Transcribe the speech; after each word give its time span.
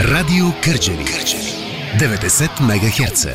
Радио 0.00 0.46
Кърджали. 0.64 1.04
90 1.98 2.60
МГц. 2.60 3.26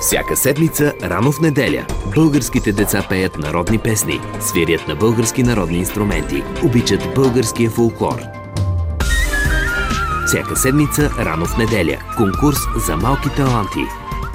Всяка 0.00 0.36
седмица, 0.36 0.92
рано 1.02 1.32
в 1.32 1.40
неделя, 1.40 1.86
българските 2.14 2.72
деца 2.72 3.06
пеят 3.08 3.38
народни 3.38 3.78
песни, 3.78 4.20
свирят 4.40 4.88
на 4.88 4.96
български 4.96 5.42
народни 5.42 5.78
инструменти, 5.78 6.42
обичат 6.64 7.14
българския 7.14 7.70
фолклор. 7.70 8.22
Всяка 10.26 10.56
седмица, 10.56 11.10
рано 11.18 11.46
в 11.46 11.58
неделя, 11.58 11.98
конкурс 12.16 12.58
за 12.86 12.96
малки 12.96 13.28
таланти– 13.36 13.84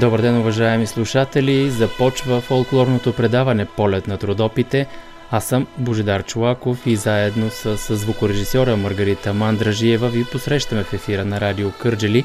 Добър 0.00 0.20
ден, 0.20 0.38
уважаеми 0.38 0.86
слушатели! 0.86 1.70
Започва 1.70 2.40
фолклорното 2.40 3.12
предаване 3.12 3.64
Полет 3.64 4.08
на 4.08 4.16
трудопите. 4.16 4.86
Аз 5.30 5.44
съм 5.44 5.66
Божидар 5.78 6.24
Чулаков 6.24 6.86
и 6.86 6.96
заедно 6.96 7.50
с, 7.50 7.78
с 7.78 7.96
звукорежисьора 7.96 8.76
Маргарита 8.76 9.34
Мандражиева 9.34 10.08
ви 10.08 10.24
посрещаме 10.24 10.84
в 10.84 10.92
ефира 10.92 11.24
на 11.24 11.40
радио 11.40 11.70
Кърджели 11.70 12.24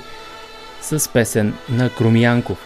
с 0.82 1.10
песен 1.14 1.54
на 1.70 1.90
Крумянков. 1.90 2.58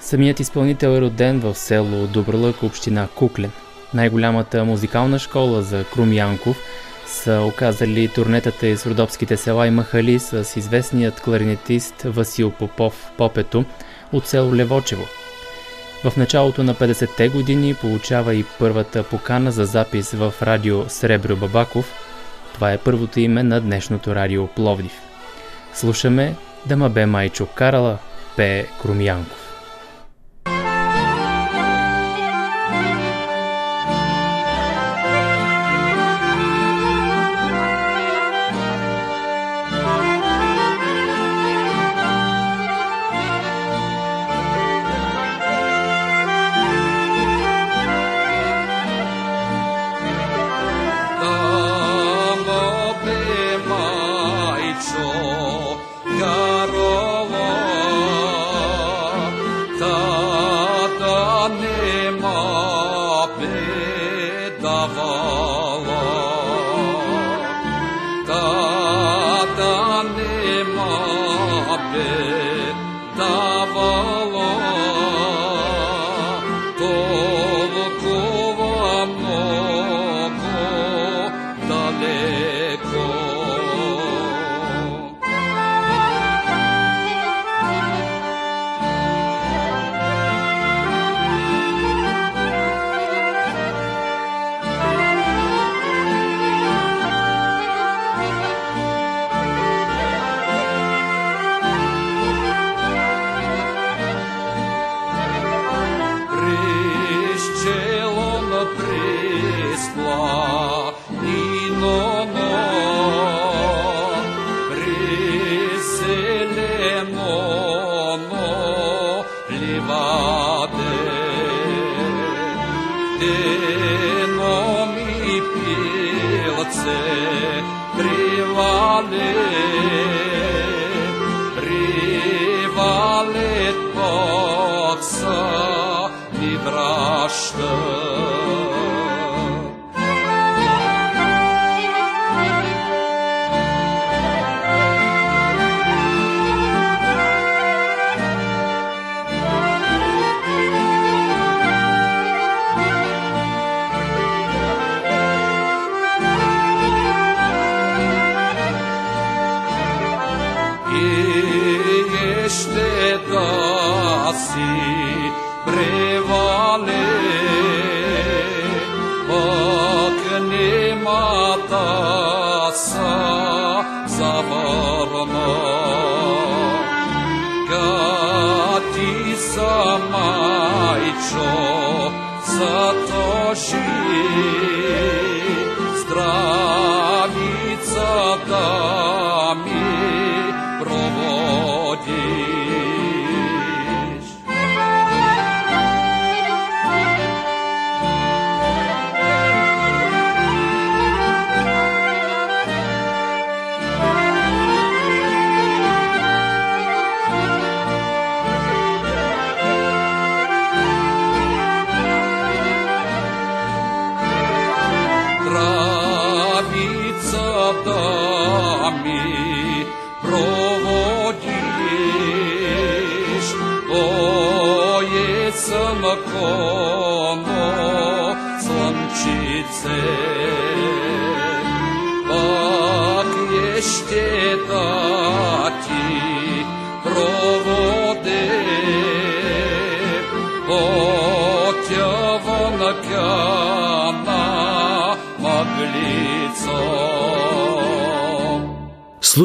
Самият 0.00 0.40
изпълнител 0.40 0.88
е 0.88 1.00
роден 1.00 1.40
в 1.40 1.54
село 1.54 2.06
Добролък, 2.06 2.62
община 2.62 3.08
Куклен. 3.14 3.50
Най-голямата 3.94 4.64
музикална 4.64 5.18
школа 5.18 5.62
за 5.62 5.84
Крумянков 5.84 6.58
са 7.06 7.40
оказали 7.48 8.08
турнетата 8.08 8.66
из 8.66 8.86
родопските 8.86 9.36
села 9.36 9.66
и 9.66 9.70
махали 9.70 10.18
с 10.18 10.56
известният 10.56 11.20
кларинетист 11.20 12.02
Васил 12.02 12.50
Попов 12.50 13.10
Попето– 13.16 13.64
от 14.12 14.26
село 14.26 14.54
Левочево. 14.54 15.04
В 16.04 16.16
началото 16.16 16.62
на 16.62 16.74
50-те 16.74 17.28
години 17.28 17.74
получава 17.74 18.34
и 18.34 18.44
първата 18.58 19.02
покана 19.02 19.52
за 19.52 19.64
запис 19.64 20.12
в 20.12 20.34
радио 20.42 20.88
Сребро 20.88 21.36
Бабаков. 21.36 21.92
Това 22.54 22.72
е 22.72 22.78
първото 22.78 23.20
име 23.20 23.42
на 23.42 23.60
днешното 23.60 24.14
радио 24.14 24.46
Пловдив. 24.46 25.00
Слушаме 25.74 26.34
да 26.66 26.76
ма 26.76 26.88
бе 26.88 27.06
майчо 27.06 27.46
карала, 27.46 27.98
пее 28.36 28.66
Крумянков. 28.82 29.47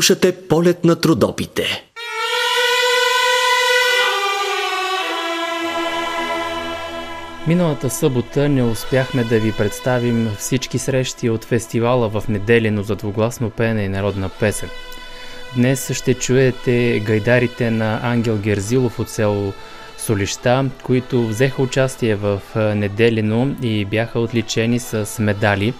Слушате 0.03 0.47
полет 0.47 0.83
на 0.83 0.95
трудопите. 0.95 1.85
Миналата 7.47 7.89
събота 7.89 8.49
не 8.49 8.63
успяхме 8.63 9.23
да 9.23 9.39
ви 9.39 9.51
представим 9.51 10.29
всички 10.37 10.79
срещи 10.79 11.29
от 11.29 11.45
фестивала 11.45 12.09
в 12.09 12.23
неделено 12.29 12.83
за 12.83 12.95
двугласно 12.95 13.49
пеене 13.49 13.83
и 13.83 13.89
народна 13.89 14.29
песен. 14.29 14.69
Днес 15.55 15.93
ще 15.93 16.13
чуете 16.13 17.01
гайдарите 17.05 17.71
на 17.71 17.99
Ангел 18.03 18.37
Герзилов 18.37 18.99
от 18.99 19.09
село 19.09 19.53
Солища, 19.97 20.65
които 20.83 21.27
взеха 21.27 21.61
участие 21.61 22.15
в 22.15 22.41
неделено 22.55 23.55
и 23.61 23.85
бяха 23.85 24.19
отличени 24.19 24.79
с 24.79 25.19
медали. 25.19 25.73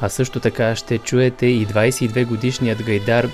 А 0.00 0.08
също 0.08 0.40
така 0.40 0.76
ще 0.76 0.98
чуете 0.98 1.46
и 1.46 1.66
22 1.66 2.26
годишният 2.26 2.82
гайдар 2.82 3.28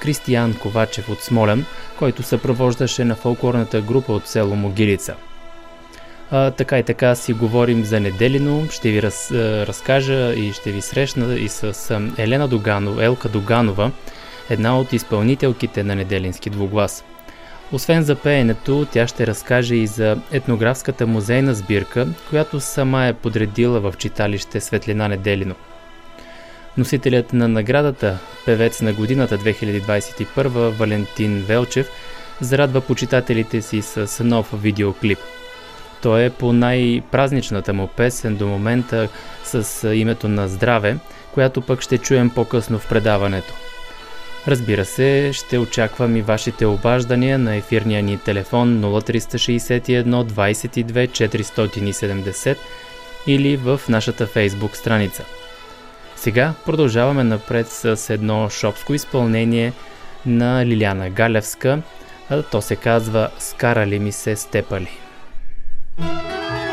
Кристиян 0.00 0.54
Ковачев 0.54 1.08
от 1.08 1.20
Смолен, 1.20 1.64
който 1.98 2.22
съпровождаше 2.22 3.04
на 3.04 3.14
фолклорната 3.14 3.80
група 3.80 4.12
от 4.12 4.26
село 4.26 4.56
Могилица. 4.56 5.14
А, 6.30 6.50
така 6.50 6.78
и 6.78 6.82
така 6.82 7.14
си 7.14 7.32
говорим 7.32 7.84
за 7.84 8.00
Неделино. 8.00 8.66
Ще 8.70 8.90
ви 8.90 9.02
раз, 9.02 9.30
разкажа 9.32 10.34
и 10.34 10.52
ще 10.52 10.72
ви 10.72 10.80
срещна 10.80 11.34
и 11.34 11.48
с 11.48 12.00
Елена 12.16 12.48
Доганова, 12.48 13.04
Елка 13.04 13.28
Доганова, 13.28 13.90
една 14.50 14.78
от 14.78 14.92
изпълнителките 14.92 15.82
на 15.82 15.94
Неделински 15.94 16.50
двуглас. 16.50 17.04
Освен 17.72 18.02
за 18.02 18.14
пеенето, 18.14 18.86
тя 18.92 19.06
ще 19.06 19.26
разкаже 19.26 19.74
и 19.74 19.86
за 19.86 20.18
етнографската 20.32 21.06
музейна 21.06 21.54
сбирка, 21.54 22.06
която 22.30 22.60
сама 22.60 23.06
е 23.06 23.12
подредила 23.12 23.80
в 23.80 23.94
читалище 23.98 24.60
Светлина 24.60 25.08
Неделино. 25.08 25.54
Носителят 26.78 27.32
на 27.32 27.48
наградата, 27.48 28.18
певец 28.46 28.80
на 28.80 28.92
годината 28.92 29.38
2021 29.38 30.46
Валентин 30.68 31.44
Велчев, 31.48 31.90
зарадва 32.40 32.80
почитателите 32.80 33.62
си 33.62 33.82
с 33.82 34.24
нов 34.24 34.62
видеоклип. 34.62 35.18
Той 36.02 36.24
е 36.24 36.30
по 36.30 36.52
най-празничната 36.52 37.72
му 37.72 37.86
песен 37.86 38.36
до 38.36 38.46
момента 38.46 39.08
с 39.44 39.88
името 39.94 40.28
на 40.28 40.48
Здраве, 40.48 40.96
която 41.34 41.60
пък 41.60 41.80
ще 41.80 41.98
чуем 41.98 42.30
по-късно 42.30 42.78
в 42.78 42.88
предаването. 42.88 43.54
Разбира 44.48 44.84
се, 44.84 45.30
ще 45.32 45.58
очаквам 45.58 46.16
и 46.16 46.22
вашите 46.22 46.66
обаждания 46.66 47.38
на 47.38 47.56
ефирния 47.56 48.02
ни 48.02 48.18
телефон 48.18 48.80
0361 48.80 50.24
22 50.24 51.08
470 51.08 52.56
или 53.26 53.56
в 53.56 53.80
нашата 53.88 54.26
фейсбук 54.26 54.76
страница. 54.76 55.24
Сега 56.20 56.54
продължаваме 56.64 57.24
напред 57.24 57.66
с 57.68 58.10
едно 58.14 58.50
шопско 58.50 58.94
изпълнение 58.94 59.72
на 60.26 60.66
Лиляна 60.66 61.10
Галевска, 61.10 61.82
то 62.50 62.62
се 62.62 62.76
казва 62.76 63.30
«Скарали 63.38 63.98
ми 63.98 64.12
се 64.12 64.36
степали». 64.36 64.88
thank 66.00 66.62
you 66.62 66.67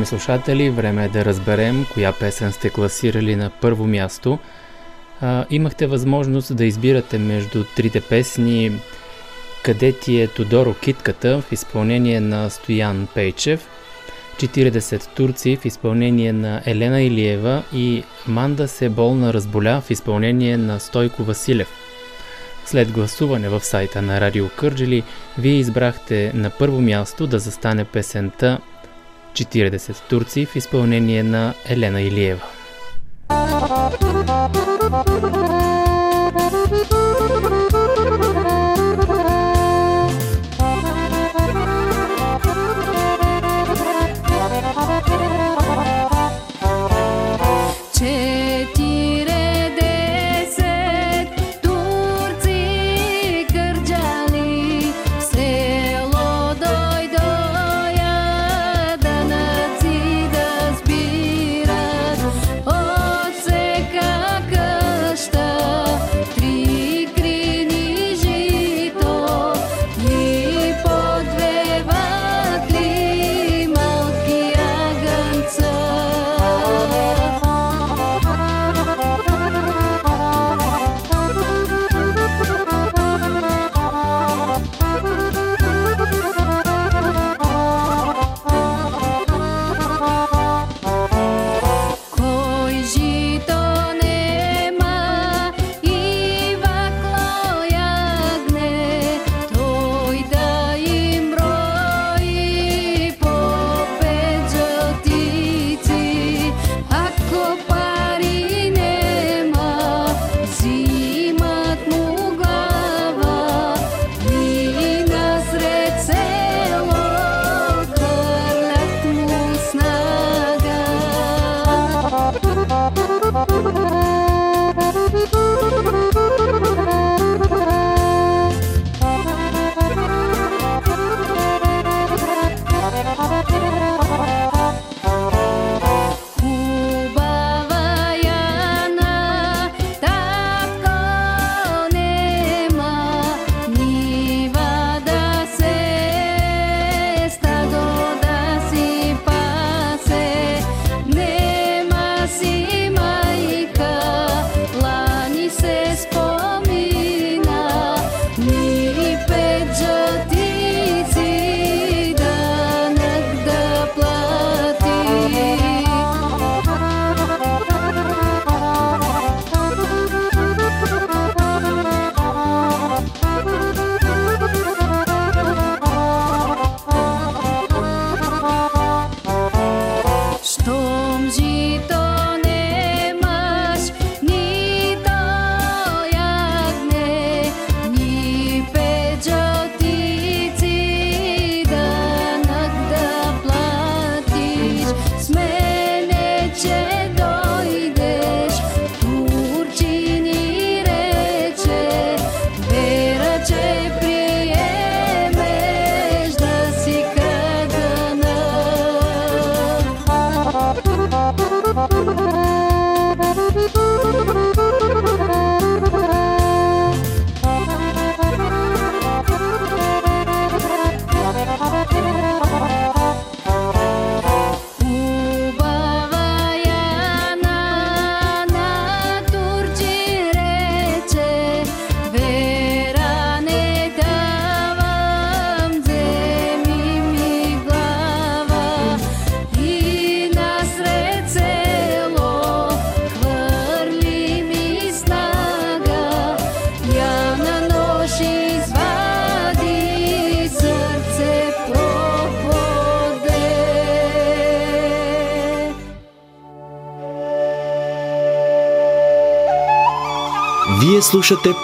Уважаеми 0.00 0.20
слушатели, 0.20 0.70
време 0.70 1.04
е 1.04 1.08
да 1.08 1.24
разберем 1.24 1.86
коя 1.94 2.12
песен 2.12 2.52
сте 2.52 2.70
класирали 2.70 3.36
на 3.36 3.50
първо 3.60 3.86
място. 3.86 4.38
А, 5.20 5.44
имахте 5.50 5.86
възможност 5.86 6.56
да 6.56 6.64
избирате 6.64 7.18
между 7.18 7.64
трите 7.76 8.00
песни 8.00 8.72
Къде 9.62 9.92
ти 9.92 10.20
е 10.20 10.26
Тодоро 10.26 10.74
Китката 10.74 11.40
в 11.40 11.52
изпълнение 11.52 12.20
на 12.20 12.50
Стоян 12.50 13.08
Пейчев, 13.14 13.68
40 14.36 15.06
турци 15.14 15.56
в 15.56 15.64
изпълнение 15.64 16.32
на 16.32 16.62
Елена 16.66 17.02
Илиева 17.02 17.62
и 17.74 18.04
Манда 18.26 18.68
се 18.68 18.88
болна 18.88 19.34
разболя 19.34 19.80
в 19.80 19.90
изпълнение 19.90 20.56
на 20.56 20.80
Стойко 20.80 21.24
Василев. 21.24 21.68
След 22.66 22.92
гласуване 22.92 23.48
в 23.48 23.60
сайта 23.60 24.02
на 24.02 24.20
Радио 24.20 24.48
Кърджели, 24.48 25.02
вие 25.38 25.54
избрахте 25.54 26.32
на 26.34 26.50
първо 26.50 26.80
място 26.80 27.26
да 27.26 27.38
застане 27.38 27.84
песента 27.84 28.58
40 29.32 30.08
турци 30.08 30.46
в 30.46 30.56
изпълнение 30.56 31.22
на 31.22 31.54
Елена 31.68 32.02
Илиева. 32.02 32.42
Take 48.00 48.39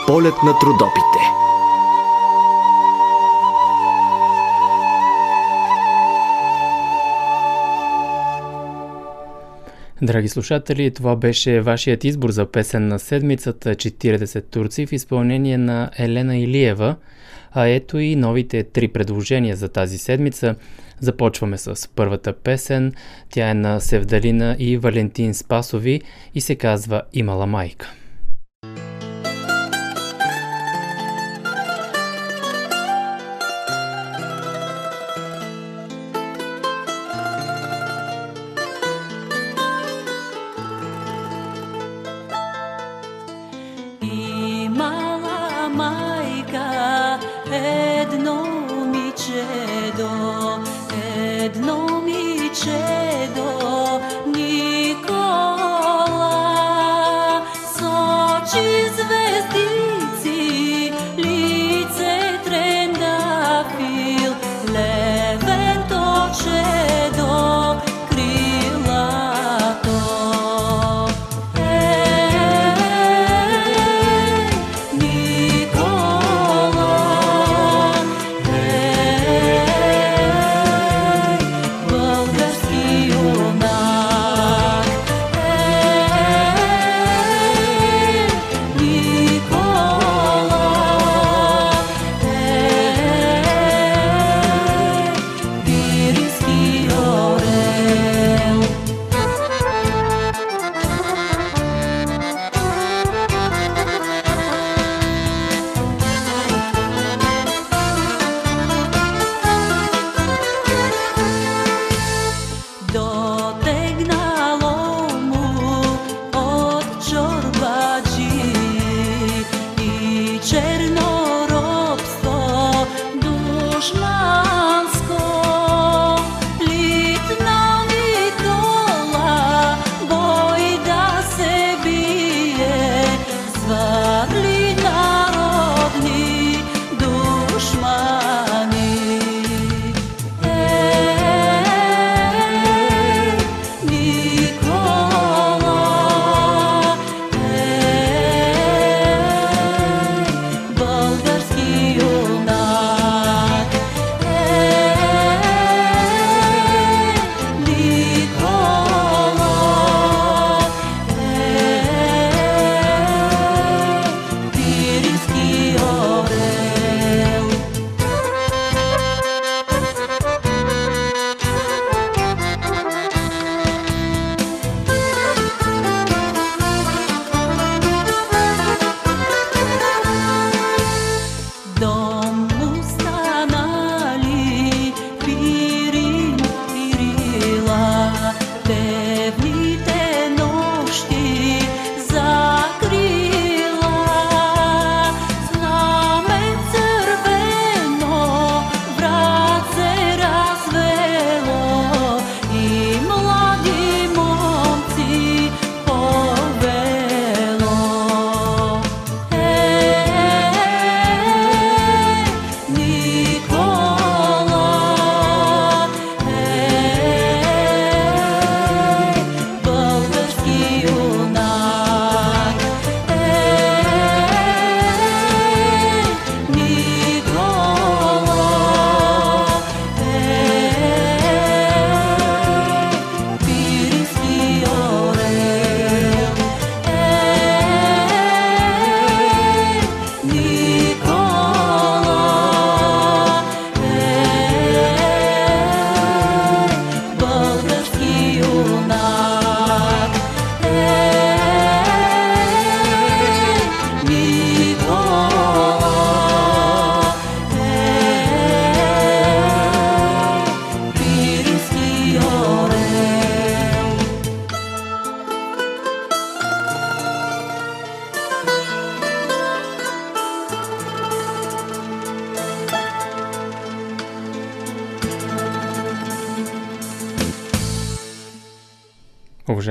полет 0.07 0.35
на 0.45 0.59
трудопите. 0.59 1.19
Драги 10.03 10.29
слушатели, 10.29 10.91
това 10.91 11.17
беше 11.17 11.61
вашият 11.61 12.05
избор 12.05 12.31
за 12.31 12.47
песен 12.47 12.89
на 12.89 12.99
седмицата 12.99 13.75
40 13.75 14.45
турци 14.51 14.87
в 14.87 14.93
изпълнение 14.93 15.59
на 15.59 15.91
Елена 15.99 16.37
Илиева. 16.37 16.97
А 17.53 17.67
ето 17.67 17.99
и 17.99 18.17
новите 18.17 18.63
три 18.63 18.89
предложения 18.89 19.57
за 19.57 19.69
тази 19.69 19.99
седмица. 19.99 20.55
Започваме 21.01 21.59
с 21.59 21.89
първата 21.95 22.33
песен. 22.33 22.93
Тя 23.31 23.51
е 23.51 23.55
на 23.55 23.81
Севдалина 23.81 24.57
и 24.59 24.77
Валентин 24.77 25.35
Спасови 25.35 26.01
и 26.35 26.41
се 26.41 26.55
казва 26.55 27.03
Имала 27.13 27.47
майка. 27.47 27.93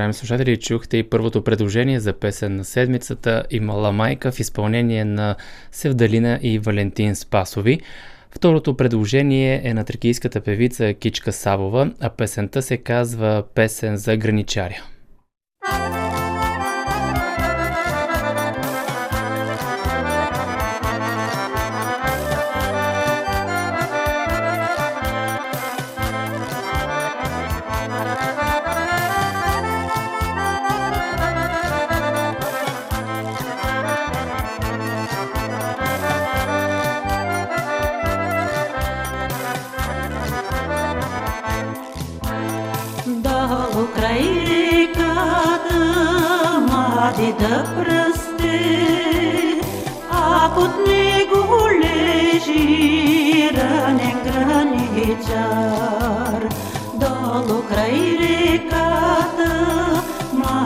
Уважаеми 0.06 0.14
слушатели, 0.14 0.58
чухте 0.58 0.98
и 0.98 1.04
първото 1.04 1.44
предложение 1.44 2.00
за 2.00 2.14
песен 2.14 2.56
на 2.56 2.66
седмицата 2.66 3.44
и 3.52 3.60
Мала 3.60 3.92
майка 3.92 4.32
в 4.32 4.40
изпълнение 4.40 5.06
на 5.06 5.36
Севдалина 5.72 6.40
и 6.42 6.60
Валентин 6.60 7.16
Спасови. 7.16 7.80
Второто 8.32 8.78
предложение 8.78 9.62
е 9.64 9.74
на 9.74 9.84
трикийската 9.84 10.42
певица 10.42 10.94
Кичка 10.94 11.32
Савова, 11.32 11.92
а 12.00 12.10
песента 12.10 12.62
се 12.62 12.78
казва 12.78 13.44
Песен 13.56 13.98
за 13.98 14.18
граничаря. 14.18 14.84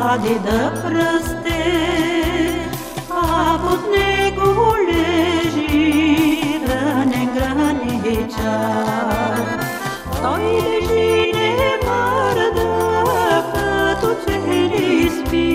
Млади 0.10 0.40
да 0.40 0.74
пръсте, 0.74 1.62
а 3.12 3.60
под 3.64 3.82
него 3.92 4.76
лежи 4.88 6.44
ранен 6.70 7.30
граничар. 7.36 8.80
Той 10.22 10.42
лежи 10.42 11.32
не 11.34 11.74
мърда, 11.86 12.72
като 13.54 14.10
че 14.26 14.38
ли 14.50 15.10
спи, 15.10 15.50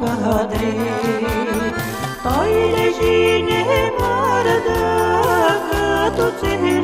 kadri 0.00 0.74
Той 2.22 2.50
лежи 2.72 3.42
не 3.42 3.92
мърда, 4.00 4.82
като 5.70 6.30
цели 6.40 6.74
спи 6.74 6.79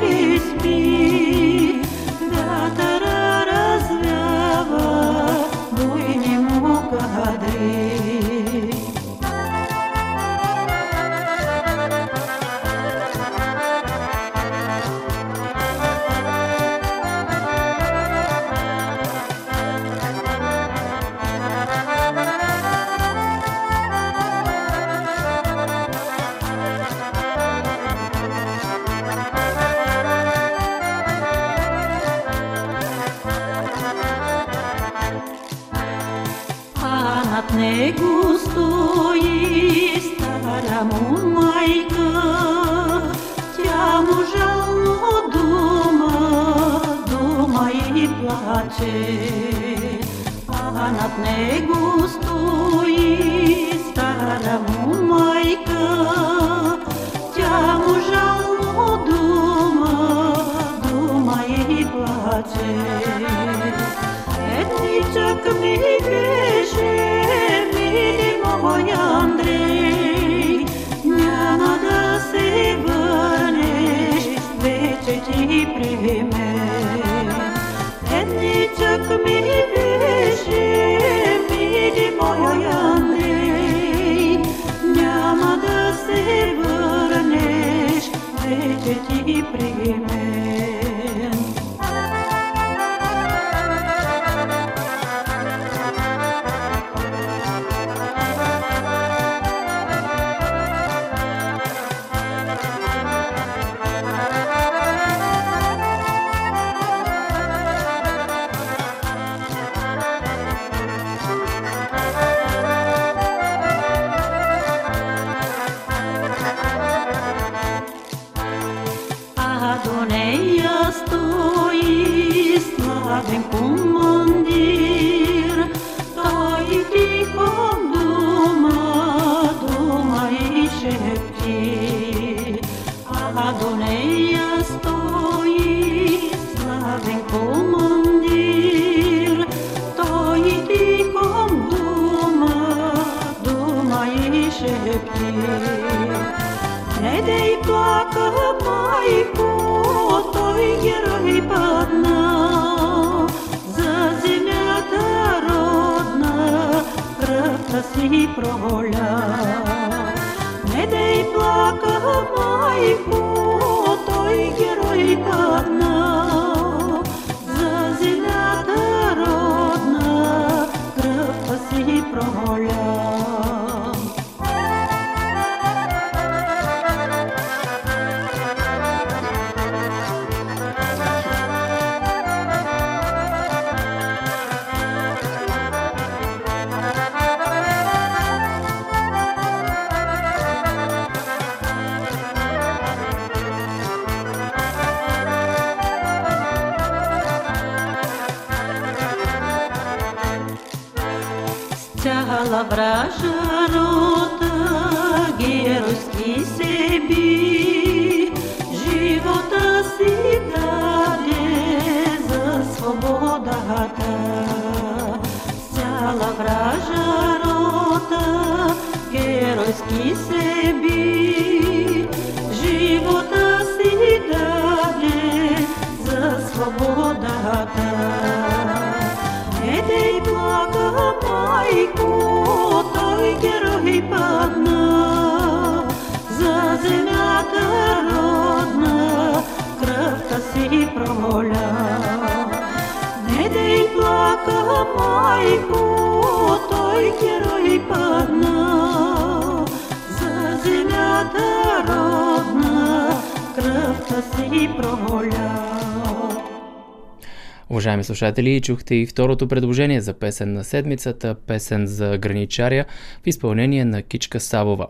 слушатели, 258.16 258.60
чухте 258.60 258.94
и 258.94 259.06
второто 259.06 259.48
предложение 259.48 260.00
за 260.00 260.14
песен 260.14 260.52
на 260.52 260.64
седмицата, 260.64 261.34
песен 261.46 261.86
за 261.86 262.18
граничаря 262.18 262.84
в 263.24 263.26
изпълнение 263.26 263.84
на 263.84 264.02
Кичка 264.02 264.40
Савова. 264.40 264.86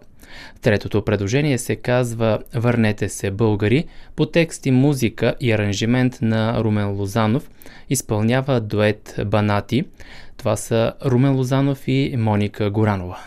Третото 0.63 1.05
предложение 1.05 1.59
се 1.59 1.77
казва 1.77 2.39
Върнете 2.55 3.09
се 3.09 3.31
българи 3.31 3.85
по 4.17 4.27
тексти 4.27 4.71
музика 4.71 5.35
и 5.41 5.53
аранжимент 5.53 6.19
на 6.23 6.65
Румен 6.65 6.91
Лозанов. 6.91 7.51
Изпълнява 7.91 8.61
дует 8.61 9.21
Банати. 9.27 9.85
Това 10.37 10.57
са 10.57 10.93
Румен 11.05 11.37
Лозанов 11.37 11.89
и 11.89 12.15
Моника 12.19 12.71
Горанова. 12.71 13.19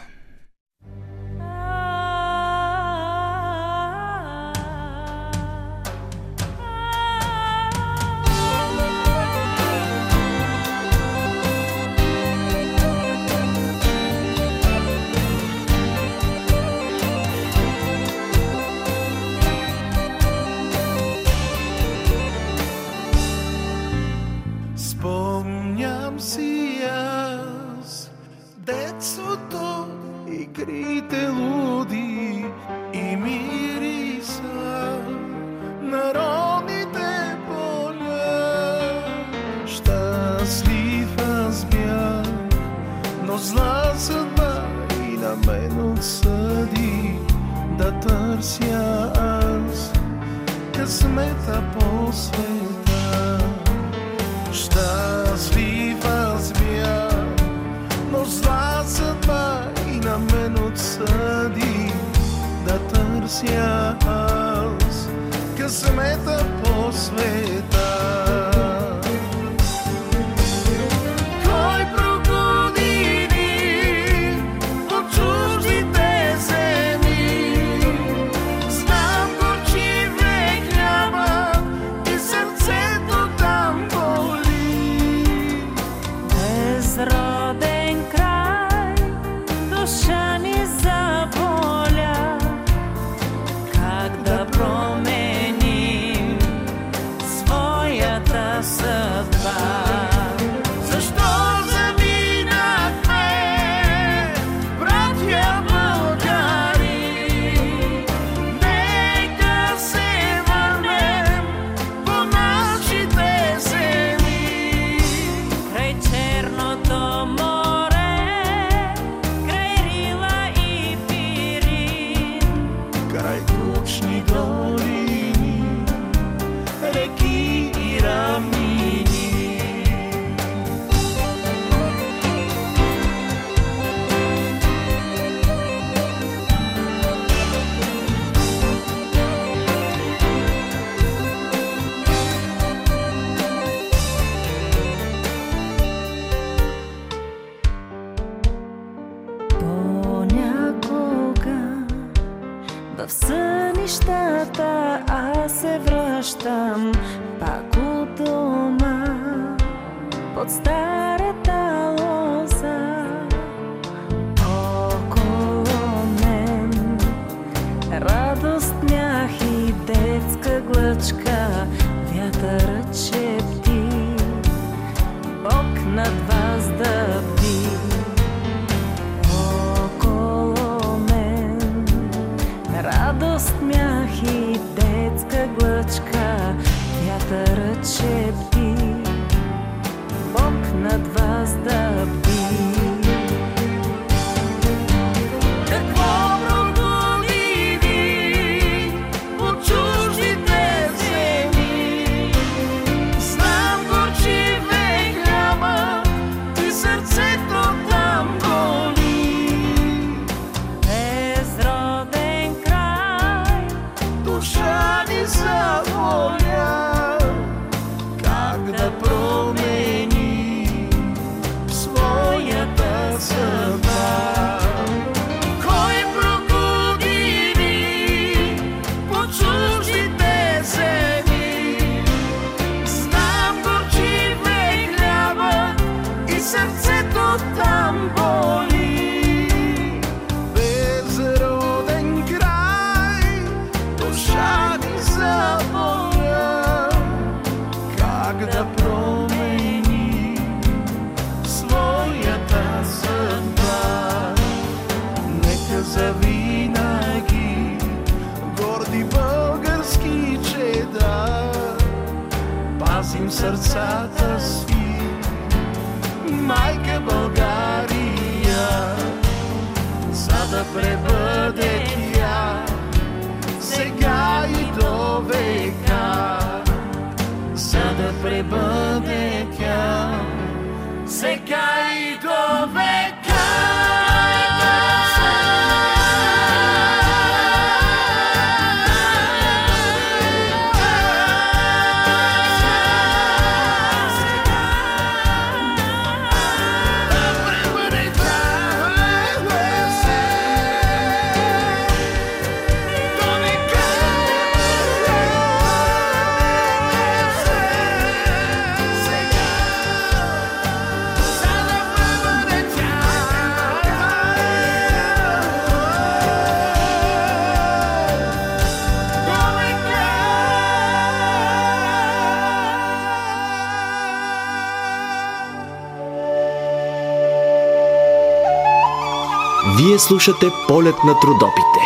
Слушате 330.09 330.45
полет 330.67 330.95
на 331.05 331.19
трудопите. 331.19 331.79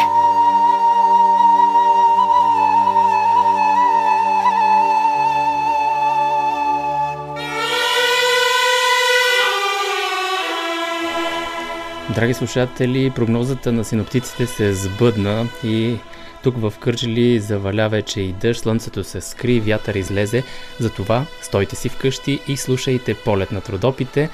Драги 12.16 12.34
слушатели, 12.34 13.10
прогнозата 13.10 13.72
на 13.72 13.84
синоптиците 13.84 14.46
се 14.46 14.74
сбъдна 14.74 15.48
и 15.64 15.98
тук 16.44 16.56
в 16.58 16.74
Кърджали 16.80 17.40
заваля 17.40 17.90
вече 17.90 18.22
и 18.22 18.34
дъжд, 18.34 18.62
слънцето 18.62 19.04
се 19.04 19.22
скри, 19.22 19.60
вятър 19.60 19.96
излезе. 19.96 20.44
Затова 20.80 21.26
стойте 21.42 21.76
си 21.76 21.90
вкъщи 21.90 22.40
и 22.48 22.58
слушайте 22.58 23.14
полет 23.14 23.52
на 23.52 23.62
трудопите, 23.62 24.30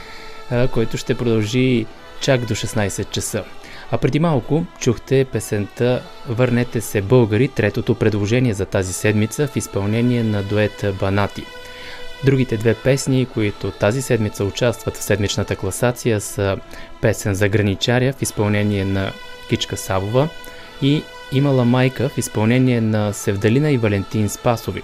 който 0.72 0.98
ще 0.98 1.18
продължи 1.18 1.86
чак 2.22 2.46
до 2.46 2.56
16 2.56 3.10
часа. 3.10 3.44
А 3.92 3.98
преди 3.98 4.20
малко 4.20 4.66
чухте 4.80 5.26
песента 5.26 6.04
Върнете 6.28 6.82
се 6.82 7.02
българи, 7.02 7.48
третото 7.48 7.96
предложение 7.96 8.54
за 8.54 8.66
тази 8.66 8.94
седмица 8.94 9.48
в 9.48 9.56
изпълнение 9.56 10.24
на 10.24 10.44
дует 10.44 10.86
Банати. 11.00 11.44
Другите 12.26 12.58
две 12.58 12.74
песни, 12.74 13.28
които 13.34 13.72
тази 13.72 14.02
седмица 14.02 14.44
участват 14.44 14.98
в 14.98 15.04
седмичната 15.04 15.56
класация 15.56 16.22
са 16.22 16.58
песен 17.02 17.34
за 17.34 17.50
граничаря 17.50 18.14
в 18.14 18.22
изпълнение 18.22 18.86
на 18.86 19.12
Кичка 19.50 19.78
Савова 19.78 20.30
и 20.82 21.04
Имала 21.32 21.66
майка 21.66 22.10
в 22.10 22.18
изпълнение 22.18 22.82
на 22.82 23.14
Севдалина 23.14 23.72
и 23.72 23.78
Валентин 23.78 24.30
Спасови. 24.30 24.84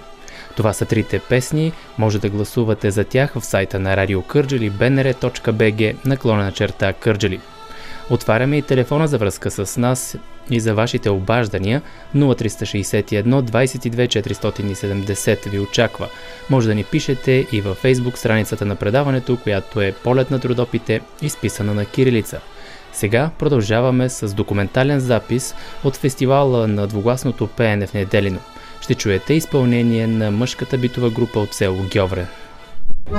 Това 0.56 0.74
са 0.74 0.86
трите 0.86 1.20
песни, 1.20 1.74
може 1.98 2.20
да 2.20 2.30
гласувате 2.30 2.92
за 2.92 3.04
тях 3.04 3.34
в 3.34 3.46
сайта 3.46 3.80
на 3.80 3.98
Радио 3.98 4.22
Кърджали 4.22 4.72
bnr.bg 4.72 6.06
наклонена 6.06 6.52
черта 6.52 6.94
Кърджали. 6.94 7.40
Отваряме 8.10 8.58
и 8.58 8.62
телефона 8.62 9.08
за 9.08 9.18
връзка 9.18 9.52
с 9.52 9.78
нас 9.80 10.18
и 10.50 10.60
за 10.60 10.74
вашите 10.74 11.10
обаждания 11.10 11.82
0361 12.16 13.24
22 13.24 14.08
470 14.08 15.50
ви 15.50 15.60
очаква. 15.60 16.08
Може 16.50 16.68
да 16.68 16.76
ни 16.76 16.84
пишете 16.84 17.48
и 17.52 17.62
във 17.62 17.84
Facebook 17.84 18.16
страницата 18.16 18.66
на 18.66 18.76
предаването, 18.76 19.38
която 19.38 19.82
е 19.82 19.92
Полет 20.04 20.32
на 20.32 20.40
трудопите, 20.40 21.02
изписана 21.22 21.74
на 21.74 21.86
кирилица. 21.86 22.40
Сега 22.94 23.30
продължаваме 23.40 24.10
с 24.10 24.34
документален 24.34 25.00
запис 25.00 25.56
от 25.84 25.96
фестивала 25.96 26.68
на 26.68 26.88
двугласното 26.88 27.48
пеене 27.48 27.88
в 27.88 27.94
Неделино. 27.94 28.40
Ще 28.82 28.96
чуете 28.96 29.34
изпълнение 29.34 30.08
на 30.08 30.32
мъжката 30.32 30.78
битова 30.78 31.10
група 31.10 31.40
от 31.40 31.54
село 31.54 31.86
Гьовре. 31.94 32.26
It 33.08 33.14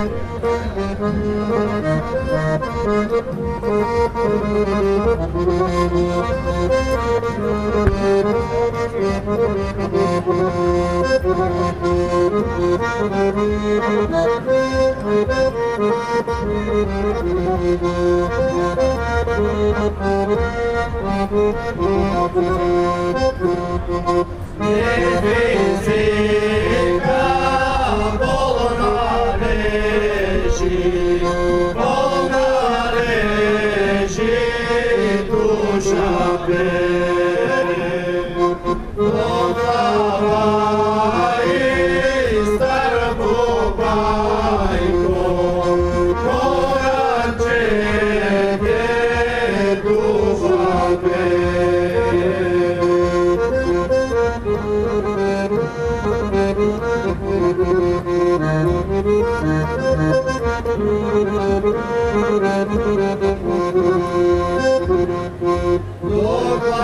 is 25.24 25.88
easy. 25.88 26.25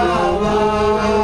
Baba. 0.03 1.22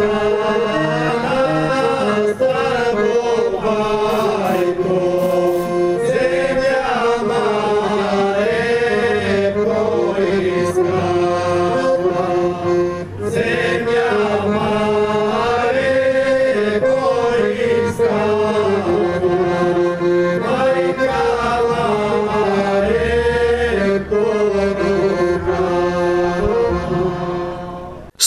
Senhor. 0.00 0.69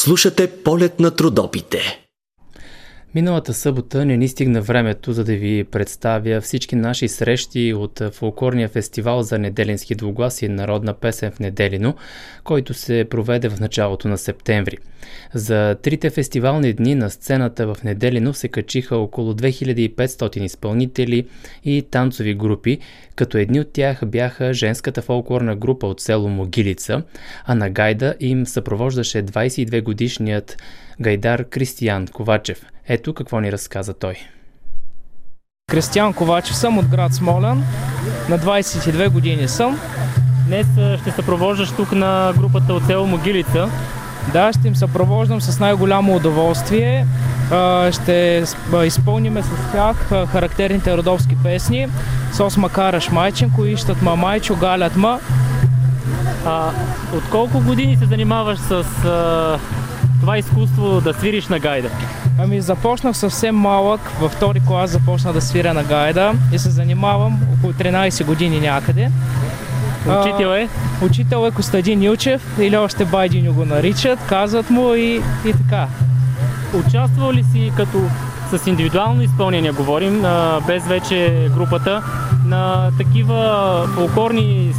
Слушате 0.03 0.47
полет 0.47 0.99
на 0.99 1.11
трудопите. 1.11 1.82
Миналата 3.15 3.53
събота 3.53 4.05
не 4.05 4.17
ни 4.17 4.27
стигна 4.27 4.61
времето, 4.61 5.13
за 5.13 5.23
да 5.23 5.35
ви 5.35 5.63
представя 5.63 6.41
всички 6.41 6.75
наши 6.75 7.07
срещи 7.07 7.73
от 7.73 8.01
фолклорния 8.11 8.69
фестивал 8.69 9.23
за 9.23 9.39
неделински 9.39 9.95
двуглас 9.95 10.41
и 10.41 10.47
народна 10.47 10.93
песен 10.93 11.31
в 11.31 11.39
Неделино, 11.39 11.95
който 12.43 12.73
се 12.73 13.05
проведе 13.09 13.49
в 13.49 13.59
началото 13.59 14.07
на 14.07 14.17
септември. 14.17 14.77
За 15.33 15.75
трите 15.81 16.09
фестивални 16.09 16.73
дни 16.73 16.95
на 16.95 17.09
сцената 17.09 17.67
в 17.67 17.83
Неделино 17.83 18.33
се 18.33 18.47
качиха 18.47 18.97
около 18.97 19.33
2500 19.33 20.37
изпълнители 20.37 21.27
и 21.65 21.83
танцови 21.91 22.33
групи, 22.33 22.79
като 23.15 23.37
едни 23.37 23.59
от 23.59 23.73
тях 23.73 24.01
бяха 24.05 24.53
женската 24.53 25.01
фолклорна 25.01 25.55
група 25.55 25.87
от 25.87 26.01
село 26.01 26.29
Могилица, 26.29 27.03
а 27.45 27.55
на 27.55 27.69
гайда 27.69 28.15
им 28.19 28.45
съпровождаше 28.45 29.23
22 29.23 29.83
годишният 29.83 30.57
гайдар 31.01 31.49
Кристиян 31.49 32.07
Ковачев. 32.07 32.65
Ето 32.87 33.13
какво 33.13 33.39
ни 33.39 33.51
разказа 33.51 33.93
той. 33.93 34.15
Кристиян 35.71 36.13
Ковачев 36.13 36.55
съм 36.55 36.77
от 36.77 36.85
град 36.85 37.13
Смолян. 37.13 37.63
На 38.29 38.39
22 38.39 39.09
години 39.09 39.47
съм. 39.47 39.79
Днес 40.47 40.67
ще 41.01 41.11
съпровождаш 41.11 41.71
тук 41.71 41.91
на 41.91 42.33
групата 42.37 42.73
от 42.73 42.85
село 42.85 43.07
Могилица. 43.07 43.69
Да, 44.33 44.53
ще 44.53 44.67
им 44.67 44.75
съпровождам 44.75 45.41
с 45.41 45.59
най-голямо 45.59 46.15
удоволствие. 46.15 47.05
Ще 47.91 48.43
изпълниме 48.85 49.43
с 49.43 49.71
тях 49.71 50.27
характерните 50.31 50.97
родовски 50.97 51.35
песни. 51.43 51.87
Сос 52.33 52.57
Макараш 52.57 53.09
Майченко, 53.09 53.65
Ищат 53.65 54.01
ма 54.01 54.15
майчо, 54.15 54.55
галят 54.55 54.95
ма. 54.95 55.19
От 57.13 57.29
колко 57.31 57.59
години 57.59 57.97
се 57.97 58.05
занимаваш 58.05 58.59
с 58.59 58.83
това 60.23 60.37
изкуство 60.37 61.01
да 61.01 61.13
свириш 61.13 61.47
на 61.47 61.59
гайда? 61.59 61.89
Ами 62.39 62.61
започнах 62.61 63.17
съвсем 63.17 63.55
малък, 63.55 64.01
във 64.19 64.31
втори 64.31 64.61
клас 64.67 64.89
започна 64.89 65.33
да 65.33 65.41
свиря 65.41 65.73
на 65.73 65.83
гайда 65.83 66.33
и 66.53 66.59
се 66.59 66.69
занимавам 66.69 67.39
около 67.57 67.73
13 67.73 68.25
години 68.25 68.59
някъде. 68.59 69.11
Учител 70.01 70.47
е? 70.47 70.69
А, 71.01 71.05
учител 71.05 71.47
е 71.47 71.51
Костадин 71.51 72.03
Илчев 72.03 72.59
или 72.59 72.77
още 72.77 73.05
Байдиню 73.05 73.53
го 73.53 73.65
наричат, 73.65 74.19
казват 74.29 74.69
му 74.69 74.93
и, 74.93 75.21
и 75.45 75.53
така. 75.53 75.87
Участвал 76.73 77.31
ли 77.31 77.43
си 77.43 77.71
като 77.77 78.01
с 78.53 78.67
индивидуално 78.67 79.21
изпълнение, 79.21 79.71
говорим, 79.71 80.25
без 80.67 80.87
вече 80.87 81.49
групата, 81.55 82.03
на 82.45 82.91
такива 82.97 83.87
фолклорни 83.95 84.73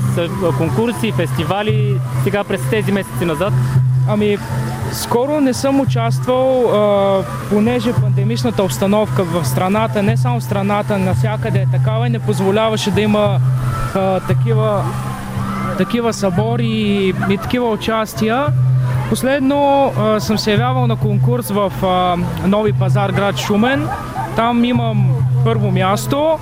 конкурси, 0.59 1.13
фестивали, 1.13 2.01
сега 2.23 2.45
през 2.45 2.61
тези 2.71 2.93
месеци 2.93 3.25
назад? 3.25 3.53
Ами, 4.09 4.39
скоро 4.93 5.41
не 5.41 5.55
съм 5.55 5.81
участвал, 5.81 6.71
а, 6.75 7.23
понеже 7.51 7.93
пандемичната 7.93 8.63
обстановка 8.63 9.25
в 9.25 9.45
страната, 9.45 10.03
не 10.03 10.17
само 10.17 10.41
в 10.41 10.45
страната, 10.45 10.99
навсякъде 10.99 11.59
е 11.59 11.67
такава 11.67 12.07
и 12.07 12.11
не 12.11 12.19
позволяваше 12.19 12.91
да 12.91 13.01
има 13.01 13.41
а, 13.95 14.21
такива, 14.21 14.85
такива 15.79 16.13
събори 16.13 16.67
и, 16.67 17.15
и 17.31 17.39
такива 17.39 17.71
участия. 17.71 18.47
Последно 19.09 19.93
а, 19.99 20.21
съм 20.21 20.39
се 20.39 20.51
явявал 20.51 20.87
на 20.87 20.97
конкурс 20.97 21.51
в 21.51 21.73
а, 21.83 22.17
Нови 22.47 22.73
пазар, 22.73 23.11
град 23.11 23.37
Шумен. 23.39 23.89
Там 24.37 24.65
имам 24.65 25.15
първо 25.45 25.71
място. 25.71 26.39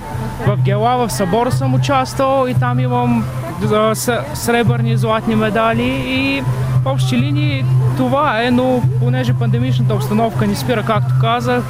В 0.47 0.57
Гела, 0.57 1.07
в 1.07 1.13
събор 1.13 1.49
съм 1.49 1.73
участвал 1.73 2.47
и 2.47 2.53
там 2.53 2.79
имам 2.79 3.25
а, 3.73 3.95
сребърни 4.33 4.97
златни 4.97 5.35
медали 5.35 6.03
и 6.07 6.43
в 6.83 6.87
общи 6.87 7.17
линии 7.17 7.65
това 7.97 8.43
е, 8.43 8.51
но 8.51 8.81
понеже 8.99 9.33
пандемичната 9.33 9.93
обстановка 9.93 10.47
ни 10.47 10.55
спира, 10.55 10.83
както 10.83 11.13
казах, 11.21 11.63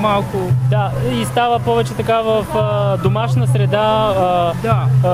малко... 0.00 0.36
Да, 0.70 0.90
и 1.12 1.24
става 1.24 1.58
повече 1.58 1.94
така 1.94 2.20
в 2.20 2.46
а, 2.54 2.96
домашна 2.96 3.46
среда. 3.46 4.14
А, 4.18 4.52
да. 4.62 4.86
А, 5.04 5.08